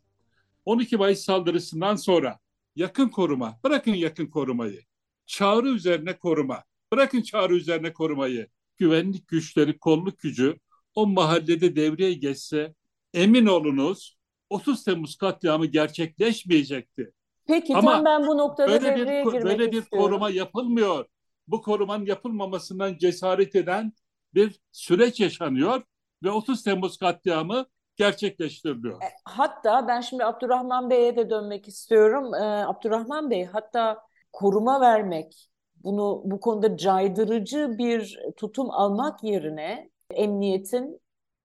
12 0.65 0.97
Mayıs 0.97 1.21
saldırısından 1.21 1.97
sonra 1.97 2.39
yakın 2.77 3.09
koruma, 3.09 3.61
bırakın 3.65 3.95
yakın 3.95 4.27
korumayı, 4.27 4.83
çağrı 5.27 5.69
üzerine 5.69 6.19
koruma, 6.19 6.63
bırakın 6.93 7.23
çağrı 7.23 7.57
üzerine 7.57 7.93
korumayı, 7.93 8.49
güvenlik 8.77 9.29
güçleri, 9.29 9.79
kolluk 9.79 10.19
gücü 10.19 10.59
o 10.95 11.07
mahallede 11.07 11.77
devreye 11.77 12.13
geçse 12.13 12.75
emin 13.15 13.47
olunuz 13.47 14.17
30 14.51 14.85
Temmuz 14.85 15.17
katliamı 15.17 15.67
gerçekleşmeyecekti. 15.67 17.13
Peki 17.47 17.77
Ama 17.77 17.93
tam 17.93 18.05
ben 18.05 18.27
bu 18.27 18.39
noktada 18.39 18.69
böyle 18.69 18.85
devreye 18.85 19.25
bir, 19.25 19.33
girmek 19.33 19.45
Böyle 19.45 19.73
bir 19.73 19.83
istiyorum. 19.83 20.09
koruma 20.09 20.31
yapılmıyor. 20.31 21.07
Bu 21.49 21.63
korumanın 21.63 22.07
yapılmamasından 22.07 22.99
cesaret 22.99 23.55
eden 23.55 23.93
bir 24.35 24.61
süreç 24.73 25.21
yaşanıyor 25.21 25.83
ve 26.23 26.31
30 26.31 26.63
Temmuz 26.63 26.97
katliamı 26.97 27.67
gerçekleştiriliyor. 27.97 29.03
E, 29.03 29.07
hatta 29.25 29.89
ben 29.89 30.01
şimdi 30.01 30.25
Abdurrahman 30.25 30.91
Bey'e 30.91 31.17
de 31.17 31.31
dönmek 31.31 31.69
istiyorum. 31.69 32.35
Ee, 32.35 32.65
Abdurrahman 32.67 33.31
Bey 33.31 33.45
hatta 33.45 34.03
koruma 34.33 34.81
vermek, 34.81 35.51
bunu 35.85 36.23
bu 36.25 36.41
konuda 36.41 36.77
caydırıcı 36.77 37.79
bir 37.79 38.19
tutum 38.37 38.71
almak 38.71 39.25
yerine 39.25 39.91
emniyetin 40.11 41.01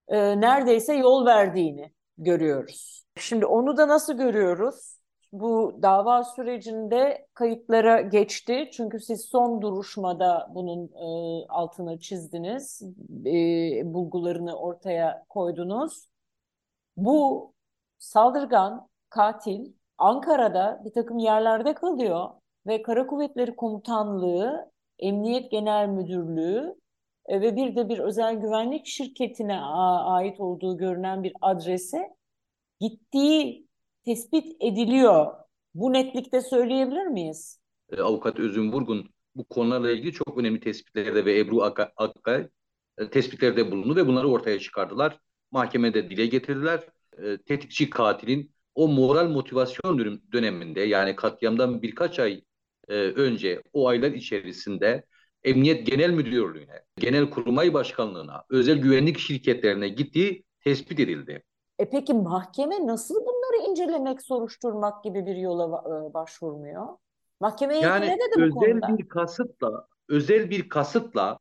e, 0.07 0.41
neredeyse 0.41 0.93
yol 0.93 1.25
verdiğini 1.25 1.91
görüyoruz. 2.17 3.03
Şimdi 3.17 3.45
onu 3.45 3.77
da 3.77 3.87
nasıl 3.87 4.13
görüyoruz? 4.17 5.00
Bu 5.31 5.79
dava 5.81 6.23
sürecinde 6.23 7.27
kayıtlara 7.33 8.01
geçti. 8.01 8.69
Çünkü 8.73 8.99
siz 8.99 9.21
son 9.25 9.61
duruşmada 9.61 10.51
bunun 10.55 10.87
e, 10.87 11.45
altını 11.47 11.99
çizdiniz, 11.99 12.81
e, 13.25 13.33
bulgularını 13.93 14.55
ortaya 14.55 15.25
koydunuz. 15.29 16.07
Bu 16.97 17.53
saldırgan, 17.99 18.87
katil 19.09 19.73
Ankara'da 19.97 20.81
bir 20.85 20.93
takım 20.93 21.17
yerlerde 21.17 21.73
kalıyor 21.73 22.29
ve 22.67 22.81
Kara 22.81 23.07
Kuvvetleri 23.07 23.55
Komutanlığı, 23.55 24.71
Emniyet 24.99 25.51
Genel 25.51 25.87
Müdürlüğü 25.87 26.75
e, 27.25 27.41
ve 27.41 27.55
bir 27.55 27.75
de 27.75 27.89
bir 27.89 27.99
özel 27.99 28.35
güvenlik 28.35 28.85
şirketine 28.87 29.59
ait 29.61 30.39
olduğu 30.39 30.77
görünen 30.77 31.23
bir 31.23 31.33
adrese 31.41 32.15
gittiği 32.79 33.70
tespit 34.05 34.55
ediliyor. 34.59 35.27
Bu 35.73 35.93
netlikte 35.93 36.41
söyleyebilir 36.41 37.05
miyiz? 37.05 37.59
E, 37.91 38.01
Avukat 38.01 38.39
Özün 38.39 38.71
Vurgun 38.71 39.09
bu 39.35 39.45
konularla 39.45 39.91
ilgili 39.91 40.13
çok 40.13 40.37
önemli 40.37 40.59
tespitlerde 40.59 41.25
ve 41.25 41.39
Ebru 41.39 41.61
Akkay 41.61 41.87
Akka, 41.95 42.49
e, 42.97 43.09
tespitlerde 43.09 43.71
bulundu 43.71 43.95
ve 43.95 44.07
bunları 44.07 44.27
ortaya 44.27 44.59
çıkardılar. 44.59 45.19
Mahkemede 45.51 46.09
dile 46.09 46.25
getirdiler. 46.25 46.79
E, 47.23 47.37
tetikçi 47.37 47.89
katilin 47.89 48.51
o 48.75 48.87
moral 48.87 49.29
motivasyon 49.29 50.21
döneminde 50.33 50.81
yani 50.81 51.15
katliamdan 51.15 51.81
birkaç 51.81 52.19
ay 52.19 52.41
önce 52.87 53.61
o 53.73 53.87
aylar 53.87 54.11
içerisinde 54.11 55.05
Emniyet 55.43 55.87
Genel 55.87 56.09
Müdürlüğü'ne, 56.09 56.83
Genel 56.97 57.29
Kurmay 57.29 57.73
Başkanlığı'na, 57.73 58.43
özel 58.49 58.77
güvenlik 58.77 59.19
şirketlerine 59.19 59.89
gittiği 59.89 60.43
tespit 60.59 60.99
edildi. 60.99 61.43
E 61.81 61.89
peki 61.89 62.13
mahkeme 62.13 62.87
nasıl 62.87 63.15
bunları 63.15 63.69
incelemek, 63.69 64.21
soruşturmak 64.21 65.03
gibi 65.03 65.25
bir 65.25 65.35
yola 65.35 65.65
e, 65.65 66.13
başvurmuyor? 66.13 66.87
Mahkeme 67.39 67.77
yani 67.77 68.07
ne 68.07 68.15
dedi 68.15 68.33
bu 68.35 68.41
özel 68.41 68.79
konuda? 68.79 68.97
bir 68.97 69.09
kasıtla, 69.09 69.87
özel 70.09 70.49
bir 70.49 70.69
kasıtla 70.69 71.39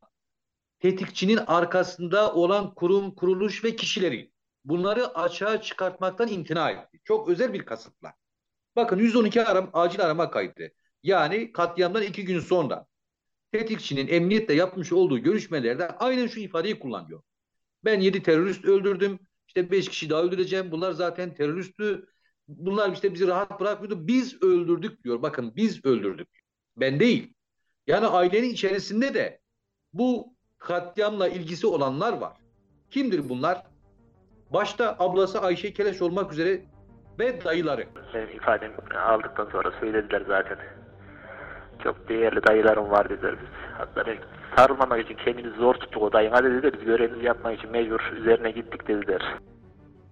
tetikçinin 0.78 1.36
arkasında 1.36 2.34
olan 2.34 2.74
kurum, 2.74 3.14
kuruluş 3.14 3.64
ve 3.64 3.76
kişileri 3.76 4.32
bunları 4.64 5.06
açığa 5.06 5.60
çıkartmaktan 5.60 6.28
imtina 6.28 6.70
etti. 6.70 7.00
Çok 7.04 7.28
özel 7.28 7.52
bir 7.52 7.64
kasıtla. 7.64 8.12
Bakın 8.76 8.98
112 8.98 9.44
aram, 9.44 9.70
acil 9.72 10.04
arama 10.04 10.30
kaydı. 10.30 10.72
Yani 11.02 11.52
katliamdan 11.52 12.02
iki 12.02 12.24
gün 12.24 12.40
sonra 12.40 12.86
tetikçinin 13.52 14.08
emniyetle 14.08 14.54
yapmış 14.54 14.92
olduğu 14.92 15.18
görüşmelerde 15.18 15.88
aynen 15.88 16.26
şu 16.26 16.40
ifadeyi 16.40 16.78
kullanıyor. 16.78 17.22
Ben 17.84 18.00
7 18.00 18.22
terörist 18.22 18.64
öldürdüm. 18.64 19.18
İşte 19.50 19.70
5 19.70 19.88
kişi 19.88 20.10
daha 20.10 20.22
öldüreceğim. 20.22 20.70
Bunlar 20.70 20.92
zaten 20.92 21.34
teröristti. 21.34 22.00
Bunlar 22.48 22.92
işte 22.92 23.14
bizi 23.14 23.26
rahat 23.26 23.60
bırakmıyordu. 23.60 24.06
Biz 24.06 24.42
öldürdük 24.42 25.04
diyor. 25.04 25.22
Bakın 25.22 25.52
biz 25.56 25.84
öldürdük. 25.84 26.28
Ben 26.76 27.00
değil. 27.00 27.34
Yani 27.86 28.06
ailenin 28.06 28.50
içerisinde 28.50 29.14
de 29.14 29.40
bu 29.92 30.34
katliamla 30.58 31.28
ilgisi 31.28 31.66
olanlar 31.66 32.12
var. 32.12 32.32
Kimdir 32.90 33.28
bunlar? 33.28 33.62
Başta 34.52 34.96
ablası 34.98 35.40
Ayşe 35.40 35.72
Keleş 35.72 36.02
olmak 36.02 36.32
üzere 36.32 36.60
ve 37.18 37.44
dayıları. 37.44 37.86
Benim 38.14 38.36
ifademi 38.36 38.74
aldıktan 38.98 39.48
sonra 39.52 39.72
söylediler 39.80 40.24
zaten. 40.28 40.58
Çok 41.82 42.08
değerli 42.08 42.46
dayılarım 42.46 42.90
var 42.90 43.08
dediler. 43.10 43.34
Hatta 43.78 44.06
ben 44.06 44.18
sarılmamak 44.56 45.04
için 45.04 45.16
kendimizi 45.24 45.56
zor 45.56 45.74
tuttuk 45.74 46.02
o 46.02 46.12
dayıma 46.12 46.44
dediler. 46.44 46.72
Biz 46.72 46.84
görevimizi 46.84 47.26
yapmak 47.26 47.58
için 47.58 47.70
mecbur 47.70 48.00
üzerine 48.16 48.50
gittik 48.50 48.88
dediler. 48.88 49.22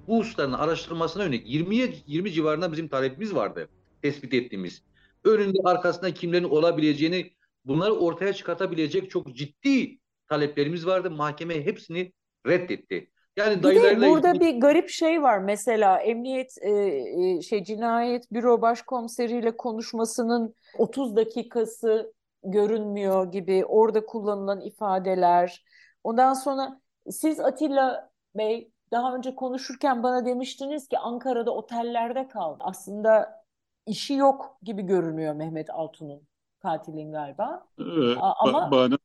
Bu 0.09 0.19
hususların 0.19 0.53
araştırılmasına 0.53 1.25
yönelik 1.25 1.47
20'ye 1.47 1.95
20 2.07 2.33
civarında 2.33 2.73
bizim 2.73 2.89
talepimiz 2.89 3.35
vardı. 3.35 3.69
Tespit 4.03 4.35
ettiğimiz. 4.35 4.83
Önünde 5.25 5.59
arkasında 5.65 6.15
kimlerin 6.15 6.45
olabileceğini 6.45 7.33
bunları 7.65 7.93
ortaya 7.93 8.33
çıkartabilecek 8.33 9.11
çok 9.11 9.37
ciddi 9.37 9.99
taleplerimiz 10.29 10.87
vardı. 10.87 11.11
Mahkeme 11.11 11.67
hepsini 11.67 12.13
reddetti. 12.47 13.11
Yani 13.37 13.63
bir 13.63 13.83
de 13.83 14.09
burada 14.09 14.41
bir 14.41 14.61
garip 14.61 14.89
şey 14.89 15.23
var. 15.23 15.39
Mesela 15.39 15.99
emniyet 15.99 16.63
e, 16.63 17.43
şey 17.43 17.65
cinayet 17.65 18.33
büro 18.33 18.63
başkomiseriyle 18.63 19.57
konuşmasının 19.57 20.55
30 20.79 21.17
dakikası 21.17 22.13
görünmüyor 22.45 23.33
gibi 23.33 23.65
orada 23.65 24.07
kullanılan 24.07 24.61
ifadeler. 24.61 25.65
Ondan 26.05 26.33
sonra 26.33 26.81
siz 27.11 27.41
Atilla 27.41 28.11
Bey 28.35 28.71
daha 28.91 29.15
önce 29.15 29.35
konuşurken 29.35 30.03
bana 30.03 30.27
demiştiniz 30.27 30.89
ki 30.89 30.99
Ankara'da 30.99 31.51
otellerde 31.51 32.29
kaldı. 32.29 32.59
Aslında 32.61 33.45
işi 33.87 34.15
yok 34.15 34.59
gibi 34.63 34.83
görünüyor 34.83 35.35
Mehmet 35.35 35.71
Altun'un 35.71 36.29
katilin 36.61 37.13
galiba. 37.13 37.67
Evet, 37.79 38.19
Ama 38.21 38.71
bana, 38.71 38.99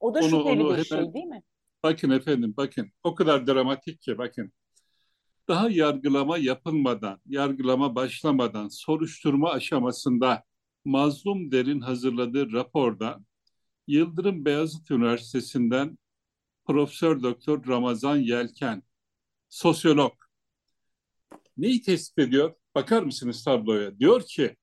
o 0.00 0.14
da 0.14 0.22
şüpheli 0.22 0.64
onu 0.64 0.76
bir 0.76 0.84
şey 0.84 1.14
değil 1.14 1.26
mi? 1.26 1.42
Bakın 1.82 2.10
efendim 2.10 2.54
bakın 2.56 2.90
o 3.02 3.14
kadar 3.14 3.46
dramatik 3.46 4.02
ki 4.02 4.18
bakın. 4.18 4.52
Daha 5.48 5.68
yargılama 5.70 6.38
yapılmadan, 6.38 7.20
yargılama 7.26 7.94
başlamadan 7.94 8.68
soruşturma 8.68 9.50
aşamasında 9.50 10.42
Mazlum 10.84 11.52
Der'in 11.52 11.80
hazırladığı 11.80 12.52
raporda 12.52 13.20
Yıldırım 13.86 14.44
Beyazıt 14.44 14.90
Üniversitesi'nden 14.90 15.98
Profesör 16.64 17.22
Doktor 17.22 17.66
Ramazan 17.66 18.16
Yelken, 18.16 18.82
sosyolog. 19.48 20.12
Neyi 21.56 21.82
tespit 21.82 22.18
ediyor? 22.18 22.54
Bakar 22.74 23.02
mısınız 23.02 23.44
tabloya? 23.44 23.98
Diyor 23.98 24.22
ki 24.22 24.56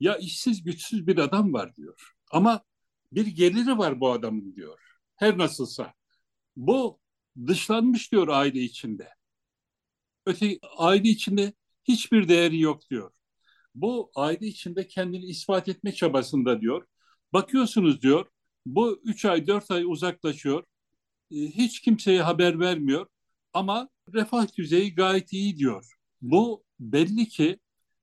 ya 0.00 0.16
işsiz 0.16 0.62
güçsüz 0.62 1.06
bir 1.06 1.18
adam 1.18 1.52
var 1.52 1.76
diyor. 1.76 2.12
Ama 2.30 2.64
bir 3.12 3.26
geliri 3.26 3.78
var 3.78 4.00
bu 4.00 4.12
adamın 4.12 4.56
diyor. 4.56 4.78
Her 5.16 5.38
nasılsa. 5.38 5.94
Bu 6.56 7.00
dışlanmış 7.46 8.12
diyor 8.12 8.28
aile 8.28 8.60
içinde. 8.60 9.08
Öte 10.26 10.58
aile 10.76 11.08
içinde 11.08 11.52
hiçbir 11.84 12.28
değeri 12.28 12.60
yok 12.60 12.90
diyor. 12.90 13.12
Bu 13.74 14.10
aile 14.14 14.46
içinde 14.46 14.86
kendini 14.88 15.24
ispat 15.24 15.68
etme 15.68 15.92
çabasında 15.92 16.60
diyor. 16.60 16.86
Bakıyorsunuz 17.32 18.02
diyor 18.02 18.26
bu 18.66 19.00
üç 19.04 19.24
ay 19.24 19.46
dört 19.46 19.70
ay 19.70 19.84
uzaklaşıyor. 19.86 20.64
E, 21.30 21.36
hiç 21.36 21.80
kimseye 21.80 22.22
haber 22.22 22.60
vermiyor 22.60 23.06
ama 23.52 23.88
refah 24.14 24.56
düzeyi 24.58 24.94
gayet 24.94 25.32
iyi 25.32 25.56
diyor. 25.58 25.94
Bu 26.22 26.64
belli 26.80 27.28
ki 27.28 27.58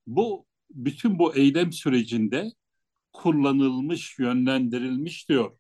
bu 0.08 0.46
bütün 0.72 1.20
bu 1.20 1.36
eylem 1.36 1.72
sürecinde 1.72 2.52
kullanılmış, 3.14 4.20
yönlendirilmiş 4.20 5.30
diyor. 5.30 5.58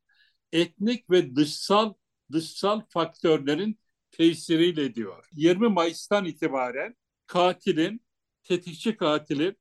Etnik 0.51 1.09
ve 1.09 1.35
dışsal 1.35 1.93
dışsal 2.31 2.81
faktörlerin 2.89 3.79
tesiriyle 4.11 4.95
diyor. 4.95 5.29
20 5.33 5.69
Mayıs'tan 5.69 6.25
itibaren 6.25 6.95
katilin, 7.27 8.01
tetikçi 8.43 8.97
katilin 8.97 9.57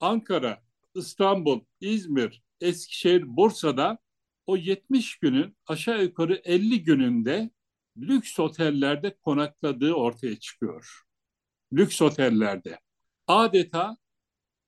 Ankara, 0.00 0.62
İstanbul, 0.94 1.60
İzmir, 1.80 2.42
Eskişehir, 2.60 3.36
Bursa'da 3.36 3.98
o 4.46 4.56
70 4.56 5.18
günün 5.18 5.56
aşağı 5.66 6.02
yukarı 6.02 6.34
50 6.44 6.84
gününde 6.84 7.50
lüks 7.96 8.40
otellerde 8.40 9.16
konakladığı 9.22 9.92
ortaya 9.92 10.38
çıkıyor. 10.38 11.02
Lüks 11.72 12.02
otellerde. 12.02 12.80
Adeta, 13.26 13.96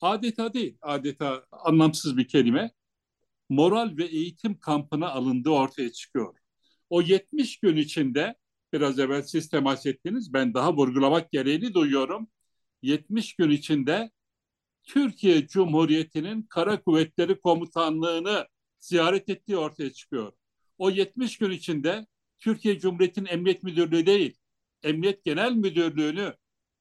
adeta 0.00 0.54
değil, 0.54 0.78
adeta 0.82 1.46
anlamsız 1.50 2.16
bir 2.16 2.28
kelime, 2.28 2.70
moral 3.48 3.96
ve 3.96 4.04
eğitim 4.04 4.58
kampına 4.60 5.08
alındığı 5.10 5.50
ortaya 5.50 5.92
çıkıyor. 5.92 6.34
O 6.90 7.02
70 7.02 7.60
gün 7.60 7.76
içinde 7.76 8.34
biraz 8.72 8.98
evvel 8.98 9.22
siz 9.22 9.48
temas 9.48 9.86
ettiniz. 9.86 10.32
Ben 10.32 10.54
daha 10.54 10.76
vurgulamak 10.76 11.32
gereğini 11.32 11.74
duyuyorum. 11.74 12.28
70 12.82 13.36
gün 13.36 13.50
içinde 13.50 14.10
Türkiye 14.86 15.46
Cumhuriyeti'nin 15.46 16.42
Kara 16.42 16.82
Kuvvetleri 16.82 17.40
Komutanlığı'nı 17.40 18.46
ziyaret 18.78 19.28
ettiği 19.28 19.56
ortaya 19.56 19.92
çıkıyor. 19.92 20.32
O 20.78 20.90
70 20.90 21.38
gün 21.38 21.50
içinde 21.50 22.06
Türkiye 22.38 22.78
Cumhuriyeti'nin 22.78 23.26
Emniyet 23.26 23.62
Müdürlüğü 23.62 24.06
değil, 24.06 24.38
Emniyet 24.82 25.24
Genel 25.24 25.52
Müdürlüğü'nü 25.52 26.34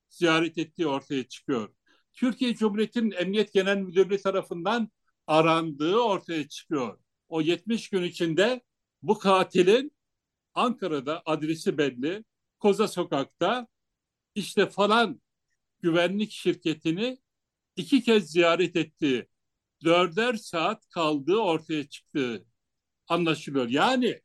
ziyaret 0.10 0.58
ettiği 0.58 0.88
ortaya 0.88 1.28
çıkıyor. 1.28 1.70
Türkiye 2.14 2.56
Cumhuriyeti'nin 2.56 3.12
Emniyet 3.12 3.54
Genel 3.54 3.78
Müdürlüğü 3.78 4.18
tarafından 4.18 4.90
arandığı 5.28 6.00
ortaya 6.00 6.48
çıkıyor. 6.48 7.00
O 7.30 7.42
70 7.42 7.90
gün 7.90 8.04
içinde 8.04 8.62
bu 9.02 9.20
katilin 9.20 9.96
Ankara'da 10.54 11.22
adresi 11.26 11.78
belli, 11.78 12.24
Koza 12.60 12.88
Sokak'ta 12.88 13.68
işte 14.36 14.70
falan 14.70 15.22
güvenlik 15.82 16.32
şirketini 16.32 17.18
iki 17.76 18.04
kez 18.04 18.32
ziyaret 18.32 18.76
etti. 18.76 19.28
Dörder 19.84 20.34
saat 20.34 20.90
kaldığı 20.90 21.38
ortaya 21.38 21.90
çıktığı 21.90 22.46
anlaşılıyor. 23.08 23.70
Yani 23.70 24.22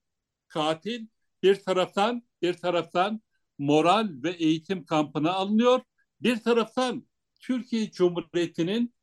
katil 0.48 1.06
bir 1.42 1.54
taraftan 1.54 2.22
bir 2.42 2.54
taraftan 2.54 3.22
moral 3.58 4.08
ve 4.22 4.30
eğitim 4.30 4.84
kampına 4.84 5.32
alınıyor. 5.32 5.80
Bir 6.20 6.36
taraftan 6.36 7.08
Türkiye 7.40 7.90
Cumhuriyeti'nin 7.90 8.94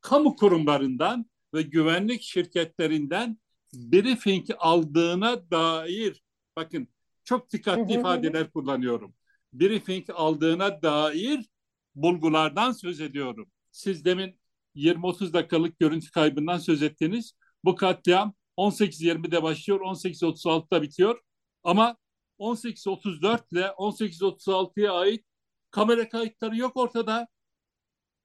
kamu 0.00 0.36
kurumlarından 0.36 1.30
ve 1.54 1.62
güvenlik 1.62 2.22
şirketlerinden 2.22 3.38
briefing 3.74 4.46
aldığına 4.58 5.50
dair 5.50 6.22
bakın 6.56 6.88
çok 7.24 7.52
dikkatli 7.52 7.94
ifadeler 7.94 8.50
kullanıyorum. 8.50 9.14
Briefing 9.52 10.10
aldığına 10.14 10.82
dair 10.82 11.46
bulgulardan 11.94 12.72
söz 12.72 13.00
ediyorum. 13.00 13.50
Siz 13.78 14.04
demin 14.04 14.40
20-30 14.74 15.32
dakikalık 15.32 15.78
görüntü 15.78 16.10
kaybından 16.10 16.58
söz 16.58 16.82
ettiniz. 16.82 17.32
Bu 17.64 17.76
katliam 17.76 18.34
18.20'de 18.56 19.42
başlıyor, 19.42 19.80
18.36'da 19.80 20.82
bitiyor. 20.82 21.20
Ama 21.64 21.96
18.34 22.38 23.52
ile 23.52 23.66
18.36'ya 23.66 24.92
ait 24.92 25.24
kamera 25.70 26.08
kayıtları 26.08 26.56
yok 26.56 26.76
ortada. 26.76 27.28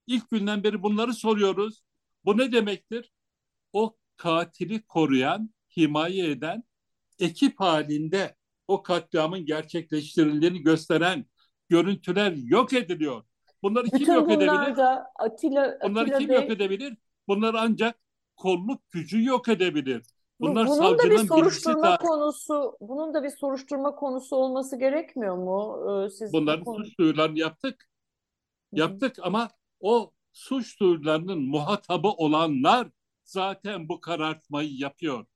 İlk 0.06 0.30
günden 0.30 0.64
beri 0.64 0.82
bunları 0.82 1.14
soruyoruz. 1.14 1.82
Bu 2.24 2.38
ne 2.38 2.52
demektir? 2.52 3.12
O 3.72 3.96
katili 4.16 4.82
koruyan, 4.82 5.54
himaye 5.76 6.30
eden 6.30 6.64
ekip 7.18 7.60
halinde 7.60 8.36
o 8.68 8.82
katliamın 8.82 9.46
gerçekleştirildiğini 9.46 10.62
gösteren 10.62 11.26
görüntüler 11.68 12.32
yok 12.32 12.72
ediliyor. 12.72 13.24
Bunları 13.64 13.84
Bütün 13.84 13.98
kim 13.98 14.14
yok 14.14 14.30
edebilir? 14.30 14.76
da 14.76 15.12
Atilla, 15.16 15.78
Bunları 15.84 16.02
Atilla 16.04 16.18
kim 16.18 16.28
Bey, 16.28 16.36
yok 16.36 16.50
edebilir? 16.50 16.96
Bunları 17.28 17.60
ancak 17.60 17.94
kolluk 18.36 18.90
gücü 18.92 19.24
yok 19.24 19.48
edebilir. 19.48 20.02
bu- 20.40 20.46
Bunlar 20.48 20.66
bunun 20.66 20.98
da 20.98 21.10
bir 21.10 21.18
soruşturma 21.18 21.82
da 21.92 21.96
konusu, 21.96 22.76
bunun 22.80 23.14
da 23.14 23.22
bir 23.22 23.30
soruşturma 23.30 23.94
konusu 23.94 24.36
olması 24.36 24.78
gerekmiyor 24.78 25.36
mu? 25.36 25.78
Ee, 26.06 26.10
Siz 26.10 26.32
bu 26.32 26.36
bunların 26.38 26.64
konu- 26.64 26.84
suç 26.84 26.98
duyurularını 26.98 27.38
yaptık. 27.38 27.88
Hı. 28.74 28.80
Yaptık 28.80 29.16
ama 29.22 29.48
o 29.80 30.12
suç 30.32 30.80
duyurularının 30.80 31.42
muhatabı 31.42 32.08
olanlar 32.08 32.88
zaten 33.24 33.88
bu 33.88 34.00
karartmayı 34.00 34.70
yapıyor. 34.76 35.26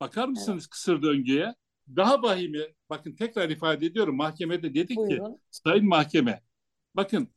Bakar 0.00 0.28
mısınız 0.28 0.66
kısır 0.66 1.02
döngüye? 1.02 1.54
Daha 1.96 2.22
vahimi, 2.22 2.60
bakın 2.90 3.12
tekrar 3.16 3.50
ifade 3.50 3.86
ediyorum 3.86 4.16
mahkemede 4.16 4.74
dedik 4.74 5.08
ki. 5.08 5.20
Sayın 5.50 5.88
Mahkeme, 5.88 6.42
bakın 6.94 7.28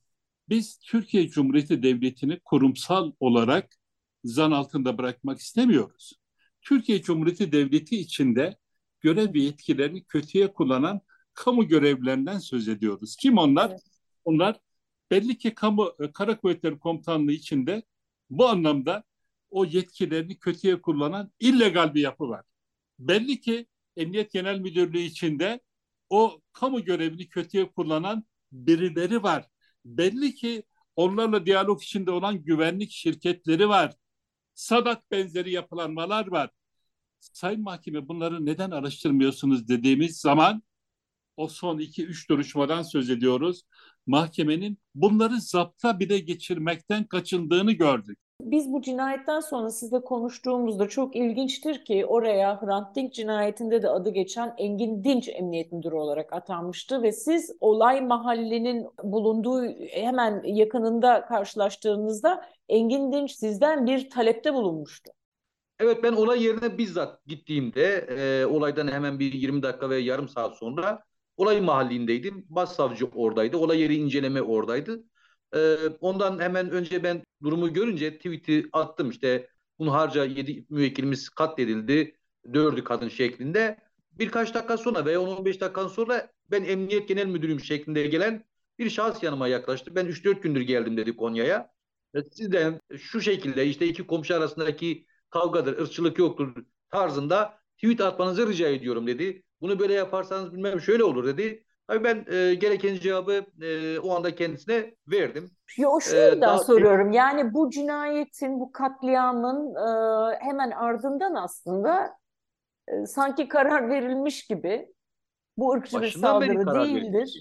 biz 0.49 0.79
Türkiye 0.79 1.29
Cumhuriyeti 1.29 1.84
Devleti'ni 1.84 2.39
kurumsal 2.39 3.12
olarak 3.19 3.75
zan 4.23 4.51
altında 4.51 4.97
bırakmak 4.97 5.39
istemiyoruz. 5.39 6.13
Türkiye 6.62 7.01
Cumhuriyeti 7.01 7.51
Devleti 7.51 7.97
içinde 7.99 8.58
görev 9.01 9.34
ve 9.34 9.39
yetkilerini 9.39 10.03
kötüye 10.03 10.53
kullanan 10.53 11.01
kamu 11.34 11.67
görevlilerinden 11.67 12.39
söz 12.39 12.67
ediyoruz. 12.67 13.15
Kim 13.15 13.38
onlar? 13.38 13.69
Evet. 13.69 13.81
Onlar 14.25 14.60
belli 15.12 15.38
ki 15.38 15.53
kamu 15.55 15.91
e, 15.99 16.12
kara 16.12 16.38
kuvvetleri 16.38 16.79
komutanlığı 16.79 17.31
içinde 17.31 17.84
bu 18.29 18.47
anlamda 18.47 19.03
o 19.49 19.65
yetkilerini 19.65 20.39
kötüye 20.39 20.81
kullanan 20.81 21.31
illegal 21.39 21.93
bir 21.93 22.01
yapı 22.01 22.29
var. 22.29 22.45
Belli 22.99 23.41
ki 23.41 23.67
Emniyet 23.97 24.31
Genel 24.31 24.60
Müdürlüğü 24.60 24.99
içinde 24.99 25.60
o 26.10 26.41
kamu 26.53 26.86
görevini 26.86 27.27
kötüye 27.29 27.71
kullanan 27.71 28.25
birileri 28.51 29.23
var. 29.23 29.45
Belli 29.86 30.36
ki 30.36 30.63
onlarla 30.95 31.45
diyalog 31.45 31.84
içinde 31.84 32.12
olan 32.12 32.43
güvenlik 32.43 32.91
şirketleri 32.91 33.69
var. 33.69 33.93
Sadat 34.54 35.12
benzeri 35.12 35.52
yapılanmalar 35.52 36.28
var. 36.28 36.50
Sayın 37.19 37.62
Mahkeme 37.62 38.08
bunları 38.08 38.45
neden 38.45 38.71
araştırmıyorsunuz 38.71 39.67
dediğimiz 39.67 40.17
zaman 40.17 40.63
o 41.38 41.48
son 41.48 41.80
iki 41.80 42.06
üç 42.06 42.30
duruşmadan 42.30 42.84
söz 42.84 43.10
ediyoruz. 43.10 43.62
Mahkemenin 44.08 44.78
bunları 44.95 45.41
zapta 45.41 46.00
bile 46.00 46.19
geçirmekten 46.19 47.04
kaçındığını 47.08 47.71
gördük. 47.71 48.19
Biz 48.41 48.74
bu 48.74 48.82
cinayetten 48.82 49.39
sonra 49.39 49.69
sizle 49.69 50.02
konuştuğumuzda 50.02 50.88
çok 50.88 51.15
ilginçtir 51.15 51.86
ki 51.86 52.06
oraya 52.06 52.62
Hrant 52.62 52.95
Dink 52.95 53.13
cinayetinde 53.13 53.84
de 53.84 53.89
adı 53.89 54.10
geçen 54.10 54.54
Engin 54.58 55.04
Dinç 55.04 55.30
Emniyet 55.30 55.71
Müdürü 55.71 55.95
olarak 55.95 56.34
atanmıştı 56.34 57.04
ve 57.04 57.12
siz 57.12 57.52
olay 57.60 58.02
mahallinin 58.02 58.88
bulunduğu 59.04 59.63
hemen 59.91 60.43
yakınında 60.45 61.26
karşılaştığınızda 61.26 62.45
Engin 62.69 63.12
Dinç 63.12 63.32
sizden 63.32 63.86
bir 63.86 64.10
talepte 64.10 64.54
bulunmuştu. 64.54 65.12
Evet 65.80 66.04
ben 66.04 66.13
olay 66.13 66.43
yerine 66.43 66.78
bizzat 66.78 67.26
gittiğimde 67.26 68.08
e, 68.10 68.45
olaydan 68.45 68.88
hemen 68.88 69.19
bir 69.19 69.34
20 69.34 69.63
dakika 69.63 69.89
ve 69.89 69.98
yarım 69.98 70.30
saat 70.30 70.58
sonra 70.58 71.04
olay 71.38 71.62
mahallindeydim. 71.62 72.45
Başsavcı 72.50 73.06
oradaydı. 73.06 73.58
Olay 73.58 73.82
yeri 73.82 73.95
inceleme 73.95 74.41
oradaydı. 74.41 75.04
E, 75.55 75.75
ondan 76.01 76.39
hemen 76.39 76.69
önce 76.71 77.03
ben 77.03 77.23
durumu 77.43 77.73
görünce 77.73 78.17
tweet'i 78.17 78.69
attım 78.73 79.10
işte 79.10 79.49
Hunharca 79.77 80.25
7 80.25 80.65
müvekkilimiz 80.69 81.29
katledildi. 81.29 82.15
Dördü 82.53 82.84
kadın 82.84 83.10
şeklinde. 83.10 83.77
Birkaç 84.12 84.53
dakika 84.53 84.77
sonra 84.77 85.05
veya 85.05 85.19
10-15 85.21 85.60
dakika 85.62 85.89
sonra 85.89 86.31
ben 86.51 86.63
Emniyet 86.63 87.08
Genel 87.08 87.25
Müdürüyüm 87.27 87.60
şeklinde 87.60 88.08
gelen 88.08 88.45
bir 88.79 88.89
şahıs 88.89 89.23
yanıma 89.23 89.47
yaklaştı. 89.47 89.95
Ben 89.95 90.05
3-4 90.05 90.41
gündür 90.41 90.62
geldim 90.62 90.97
dedi 90.97 91.15
Konya'ya. 91.15 91.73
E, 92.13 92.21
Sizden 92.23 92.81
şu 92.97 93.21
şekilde 93.21 93.67
işte 93.67 93.88
iki 93.88 94.08
komşu 94.08 94.36
arasındaki 94.36 95.05
kavgadır, 95.29 95.77
ırkçılık 95.77 96.17
yoktur 96.19 96.55
tarzında 96.89 97.60
tweet 97.77 98.01
atmanızı 98.01 98.47
rica 98.49 98.69
ediyorum 98.69 99.08
dedi. 99.08 99.43
Bunu 99.62 99.79
böyle 99.79 99.93
yaparsanız 99.93 100.53
bilmem 100.53 100.81
şöyle 100.81 101.03
olur 101.03 101.25
dedi. 101.27 101.64
Tabii 101.88 102.04
ben 102.04 102.26
e, 102.34 102.56
gereken 102.56 102.95
cevabı 102.95 103.45
e, 103.62 104.00
o 104.00 104.15
anda 104.15 104.36
kendisine 104.36 104.95
verdim. 105.08 105.52
Yo, 105.78 106.00
şunu 106.02 106.19
Ee, 106.19 106.32
da 106.32 106.41
daha- 106.41 106.58
soruyorum. 106.60 107.12
Yani 107.12 107.54
bu 107.54 107.69
cinayetin, 107.69 108.60
bu 108.60 108.71
katliamın 108.71 109.76
e, 109.76 110.36
hemen 110.39 110.71
ardından 110.71 111.34
aslında 111.36 112.17
e, 112.88 113.06
sanki 113.06 113.48
karar 113.48 113.89
verilmiş 113.89 114.48
gibi 114.48 114.88
bu 115.58 115.74
ırkçı 115.74 116.02
bir 116.02 116.12
saldırı 116.12 116.50
değildir. 116.50 116.95
verilmiş. 116.95 117.32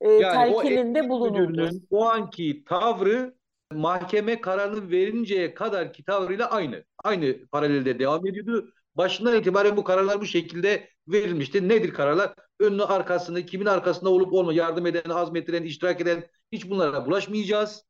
E, 0.00 0.08
Yani 0.12 0.54
o 0.54 0.62
telkininde 0.62 1.08
bulunuldu. 1.08 1.70
o 1.90 2.04
anki 2.04 2.64
tavrı 2.64 3.34
mahkeme 3.72 4.40
kararını 4.40 4.90
verinceye 4.90 5.54
kadarki 5.54 6.04
tavrıyla 6.04 6.50
aynı. 6.50 6.84
Aynı 7.04 7.46
paralelde 7.46 7.98
devam 7.98 8.26
ediyordu. 8.26 8.72
Başından 8.94 9.36
itibaren 9.36 9.76
bu 9.76 9.84
kararlar 9.84 10.20
bu 10.20 10.26
şekilde 10.26 10.88
verilmişti. 11.08 11.68
Nedir 11.68 11.92
kararlar? 11.94 12.34
Önünü 12.62 12.84
arkasını, 12.84 13.46
kimin 13.46 13.66
arkasında 13.66 14.10
olup 14.10 14.32
olma, 14.32 14.52
yardım 14.52 14.86
eden, 14.86 15.10
azmettiren, 15.10 15.62
iştirak 15.62 16.00
eden 16.00 16.24
hiç 16.52 16.70
bunlara 16.70 17.06
bulaşmayacağız. 17.06 17.84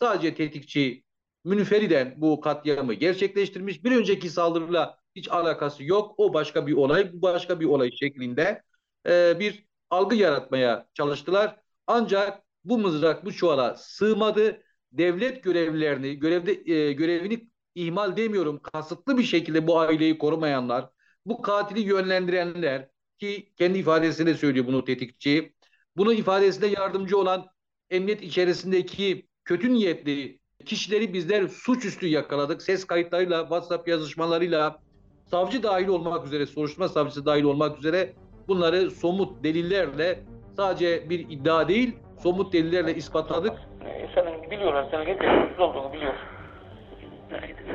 Sadece 0.00 0.34
tetikçi 0.34 1.04
münferiden 1.44 2.14
bu 2.16 2.40
katliamı 2.40 2.94
gerçekleştirmiş. 2.94 3.84
Bir 3.84 3.96
önceki 3.96 4.30
saldırıyla 4.30 4.98
hiç 5.16 5.30
alakası 5.30 5.84
yok. 5.84 6.14
O 6.16 6.34
başka 6.34 6.66
bir 6.66 6.72
olay, 6.72 7.12
bu 7.12 7.22
başka 7.22 7.60
bir 7.60 7.66
olay 7.66 7.90
şeklinde 7.90 8.62
e, 9.08 9.40
bir 9.40 9.66
algı 9.90 10.16
yaratmaya 10.16 10.86
çalıştılar. 10.94 11.56
Ancak 11.86 12.42
bu 12.64 12.78
mızrak 12.78 13.24
bu 13.24 13.32
çuvala 13.32 13.74
sığmadı. 13.76 14.62
Devlet 14.92 15.44
görevlilerini, 15.44 16.18
görevde 16.18 16.72
e, 16.72 16.92
görevini 16.92 17.48
ihmal 17.74 18.16
demiyorum, 18.16 18.60
kasıtlı 18.62 19.18
bir 19.18 19.22
şekilde 19.22 19.66
bu 19.66 19.78
aileyi 19.80 20.18
korumayanlar, 20.18 20.90
bu 21.26 21.42
katili 21.42 21.80
yönlendirenler 21.80 22.88
ki 23.18 23.48
kendi 23.56 23.78
ifadesinde 23.78 24.34
söylüyor 24.34 24.66
bunu 24.66 24.84
tetikçi. 24.84 25.52
Bunu 25.96 26.12
ifadesinde 26.12 26.66
yardımcı 26.66 27.18
olan 27.18 27.46
emniyet 27.90 28.22
içerisindeki 28.22 29.26
kötü 29.44 29.72
niyetli 29.72 30.38
kişileri 30.64 31.12
bizler 31.12 31.48
suçüstü 31.48 32.06
yakaladık. 32.06 32.62
Ses 32.62 32.84
kayıtlarıyla, 32.86 33.40
WhatsApp 33.40 33.88
yazışmalarıyla, 33.88 34.78
savcı 35.26 35.62
dahil 35.62 35.88
olmak 35.88 36.26
üzere, 36.26 36.46
soruşturma 36.46 36.88
savcısı 36.88 37.26
dahil 37.26 37.42
olmak 37.42 37.78
üzere 37.78 38.12
bunları 38.48 38.90
somut 38.90 39.44
delillerle 39.44 40.20
sadece 40.56 41.10
bir 41.10 41.18
iddia 41.30 41.68
değil, 41.68 41.96
somut 42.22 42.52
delillerle 42.52 42.94
ispatladık. 42.94 43.52
Ee, 43.84 44.08
Senin 44.14 44.50
biliyorlar, 44.50 44.86
hep 45.06 45.18
suçsuz 45.22 45.60
olduğunu 45.60 45.92
biliyor. 45.92 46.14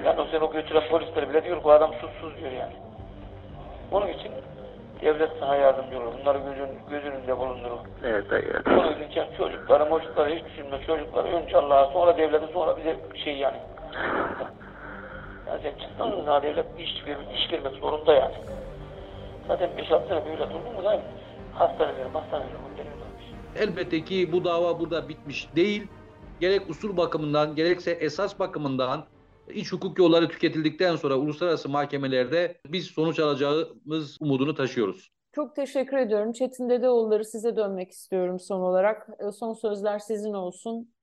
Yani 0.05 0.21
o 0.21 0.27
seni 0.31 0.43
o 0.43 0.53
götüren 0.53 0.89
polisler 0.89 1.29
bile 1.29 1.43
diyor 1.43 1.57
ki 1.57 1.63
"Bu 1.63 1.71
adam 1.71 1.93
suçsuz 1.93 2.37
diyor 2.39 2.51
yani. 2.51 2.73
Onun 3.91 4.07
için 4.07 4.31
devlet 5.03 5.29
sana 5.39 5.55
yardımcı 5.55 5.99
olur. 5.99 6.13
Bunları 6.21 6.37
gözün, 6.37 6.69
göz 6.89 7.03
önünde 7.03 7.37
bulundurur. 7.37 7.79
Evet 8.03 8.29
dayı. 8.31 8.43
evet. 8.53 8.67
Onun 8.67 9.03
için 9.09 9.23
çocukları, 9.37 9.89
çocukları 9.89 10.35
hiç 10.35 10.45
düşünme. 10.45 10.81
Çocukları 10.87 11.27
önce 11.27 11.57
Allah'a, 11.57 11.91
sonra 11.91 12.17
devlete, 12.17 12.47
sonra 12.53 12.77
bize 12.77 12.97
bir 13.13 13.19
şey 13.19 13.37
yani. 13.37 13.57
Yani 15.47 15.61
sen 15.63 15.71
çıktığın 15.71 16.25
zaman 16.25 16.43
devlet 16.43 16.77
bir 16.77 16.83
iş, 16.83 17.07
ver, 17.07 17.17
iş 17.35 17.51
vermek 17.51 17.73
zorunda 17.73 18.13
yani. 18.13 18.33
Zaten 19.47 19.69
5-6 19.77 20.07
sene 20.07 20.25
böyle 20.25 20.49
durdun 20.49 20.73
mu 20.75 20.83
da 20.83 21.01
hastaneler, 21.53 22.05
hastaneler, 22.13 22.49
hastaneler. 22.53 22.93
Elbette 23.59 24.01
ki 24.01 24.31
bu 24.31 24.45
dava 24.45 24.79
burada 24.79 25.09
bitmiş 25.09 25.55
değil. 25.55 25.87
Gerek 26.39 26.69
usul 26.69 26.97
bakımından 26.97 27.55
gerekse 27.55 27.91
esas 27.91 28.39
bakımından 28.39 29.03
iç 29.49 29.71
hukuk 29.71 29.99
yolları 29.99 30.29
tüketildikten 30.29 30.95
sonra 30.95 31.15
uluslararası 31.17 31.69
mahkemelerde 31.69 32.57
biz 32.67 32.85
sonuç 32.85 33.19
alacağımız 33.19 34.17
umudunu 34.21 34.55
taşıyoruz. 34.55 35.11
Çok 35.31 35.55
teşekkür 35.55 35.97
ediyorum. 35.97 36.31
Çetin 36.31 36.69
Dedeoğulları 36.69 37.25
size 37.25 37.55
dönmek 37.55 37.91
istiyorum 37.91 38.39
son 38.39 38.61
olarak. 38.61 39.09
E, 39.27 39.31
Son 39.31 39.53
sözler 39.53 39.99
sizin 39.99 40.33
olsun. 40.33 40.93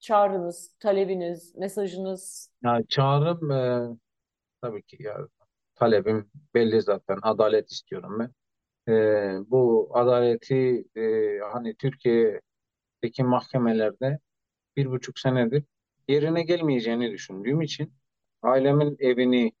Çağrınız, 0.00 0.74
talebiniz, 0.80 1.54
mesajınız. 1.56 2.50
Yani 2.64 2.86
çağrım 2.88 3.50
e, 3.50 3.88
tabii 4.62 4.82
ki 4.82 4.96
ya 5.02 5.16
talebim 5.74 6.30
belli 6.54 6.82
zaten 6.82 7.18
adalet 7.22 7.70
istiyorum 7.70 8.18
ben. 8.18 8.30
E, 8.92 9.50
bu 9.50 9.90
adaleti 9.94 10.84
e, 10.96 11.38
hani 11.52 11.74
Türkiye'deki 11.76 13.24
mahkemelerde 13.24 14.18
bir 14.76 14.90
buçuk 14.90 15.18
senedir 15.18 15.64
yerine 16.08 16.42
gelmeyeceğini 16.42 17.12
düşündüğüm 17.12 17.60
için 17.60 17.92
ailemin 18.42 18.96
evini 19.00 19.52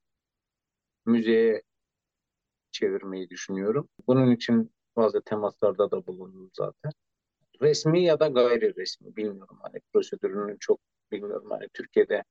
müzeye 1.06 1.62
çevirmeyi 2.72 3.30
düşünüyorum. 3.30 3.88
Bunun 4.06 4.30
için 4.30 4.72
bazı 4.96 5.22
temaslarda 5.22 5.90
da 5.90 6.06
bulundum 6.06 6.50
zaten. 6.52 6.92
Resmi 7.62 8.04
ya 8.04 8.20
da 8.20 8.28
gayri 8.28 8.76
resmi 8.76 9.16
bilmiyorum 9.16 9.58
hani 9.62 9.80
prosedürünü 9.92 10.56
çok 10.60 10.80
bilmiyorum 11.12 11.50
hani 11.50 11.68
Türkiye'de 11.74 12.24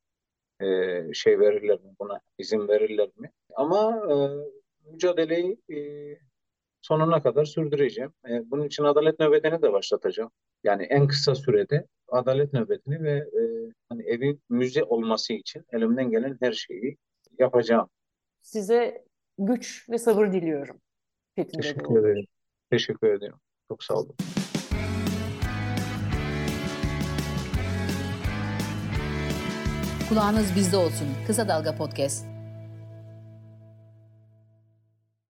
e, 0.62 1.14
şey 1.14 1.40
verirler 1.40 1.80
mi 1.80 1.96
buna 2.00 2.20
izin 2.38 2.68
verirler 2.68 3.10
mi? 3.18 3.32
Ama 3.56 4.04
e, 4.12 4.16
mücadeleyi 4.92 5.58
e, 5.70 5.78
sonuna 6.84 7.24
kadar 7.24 7.46
sürdüreceğim. 7.46 8.14
E, 8.30 8.52
bunun 8.52 8.66
için 8.66 8.84
adalet 8.84 9.20
nöbetini 9.20 9.62
de 9.62 9.74
başlatacağım. 9.74 10.32
Yani 10.64 10.84
en 10.84 11.08
kısa 11.08 11.36
sürede 11.36 11.88
adalet 12.08 12.54
nöbetini 12.54 13.04
ve 13.04 13.12
e, 13.12 13.42
hani 13.90 14.04
evi 14.04 14.38
müze 14.50 14.84
olması 14.84 15.34
için 15.34 15.66
elimden 15.72 16.10
gelen 16.10 16.38
her 16.42 16.52
şeyi 16.52 16.98
yapacağım. 17.40 17.90
Size 18.42 19.06
güç 19.38 19.90
ve 19.90 19.98
sabır 19.98 20.34
diliyorum. 20.34 20.82
Çetin 21.38 21.62
Teşekkür 21.62 22.00
ederim. 22.00 22.26
Teşekkür 22.72 23.08
ederim. 23.08 23.36
Çok 23.68 23.84
sağ 23.84 23.94
olun. 23.94 24.16
Kulağınız 30.10 30.56
bizde 30.56 30.78
olsun. 30.78 31.08
Kısa 31.28 31.48
Dalga 31.48 31.76
Podcast. 31.76 32.33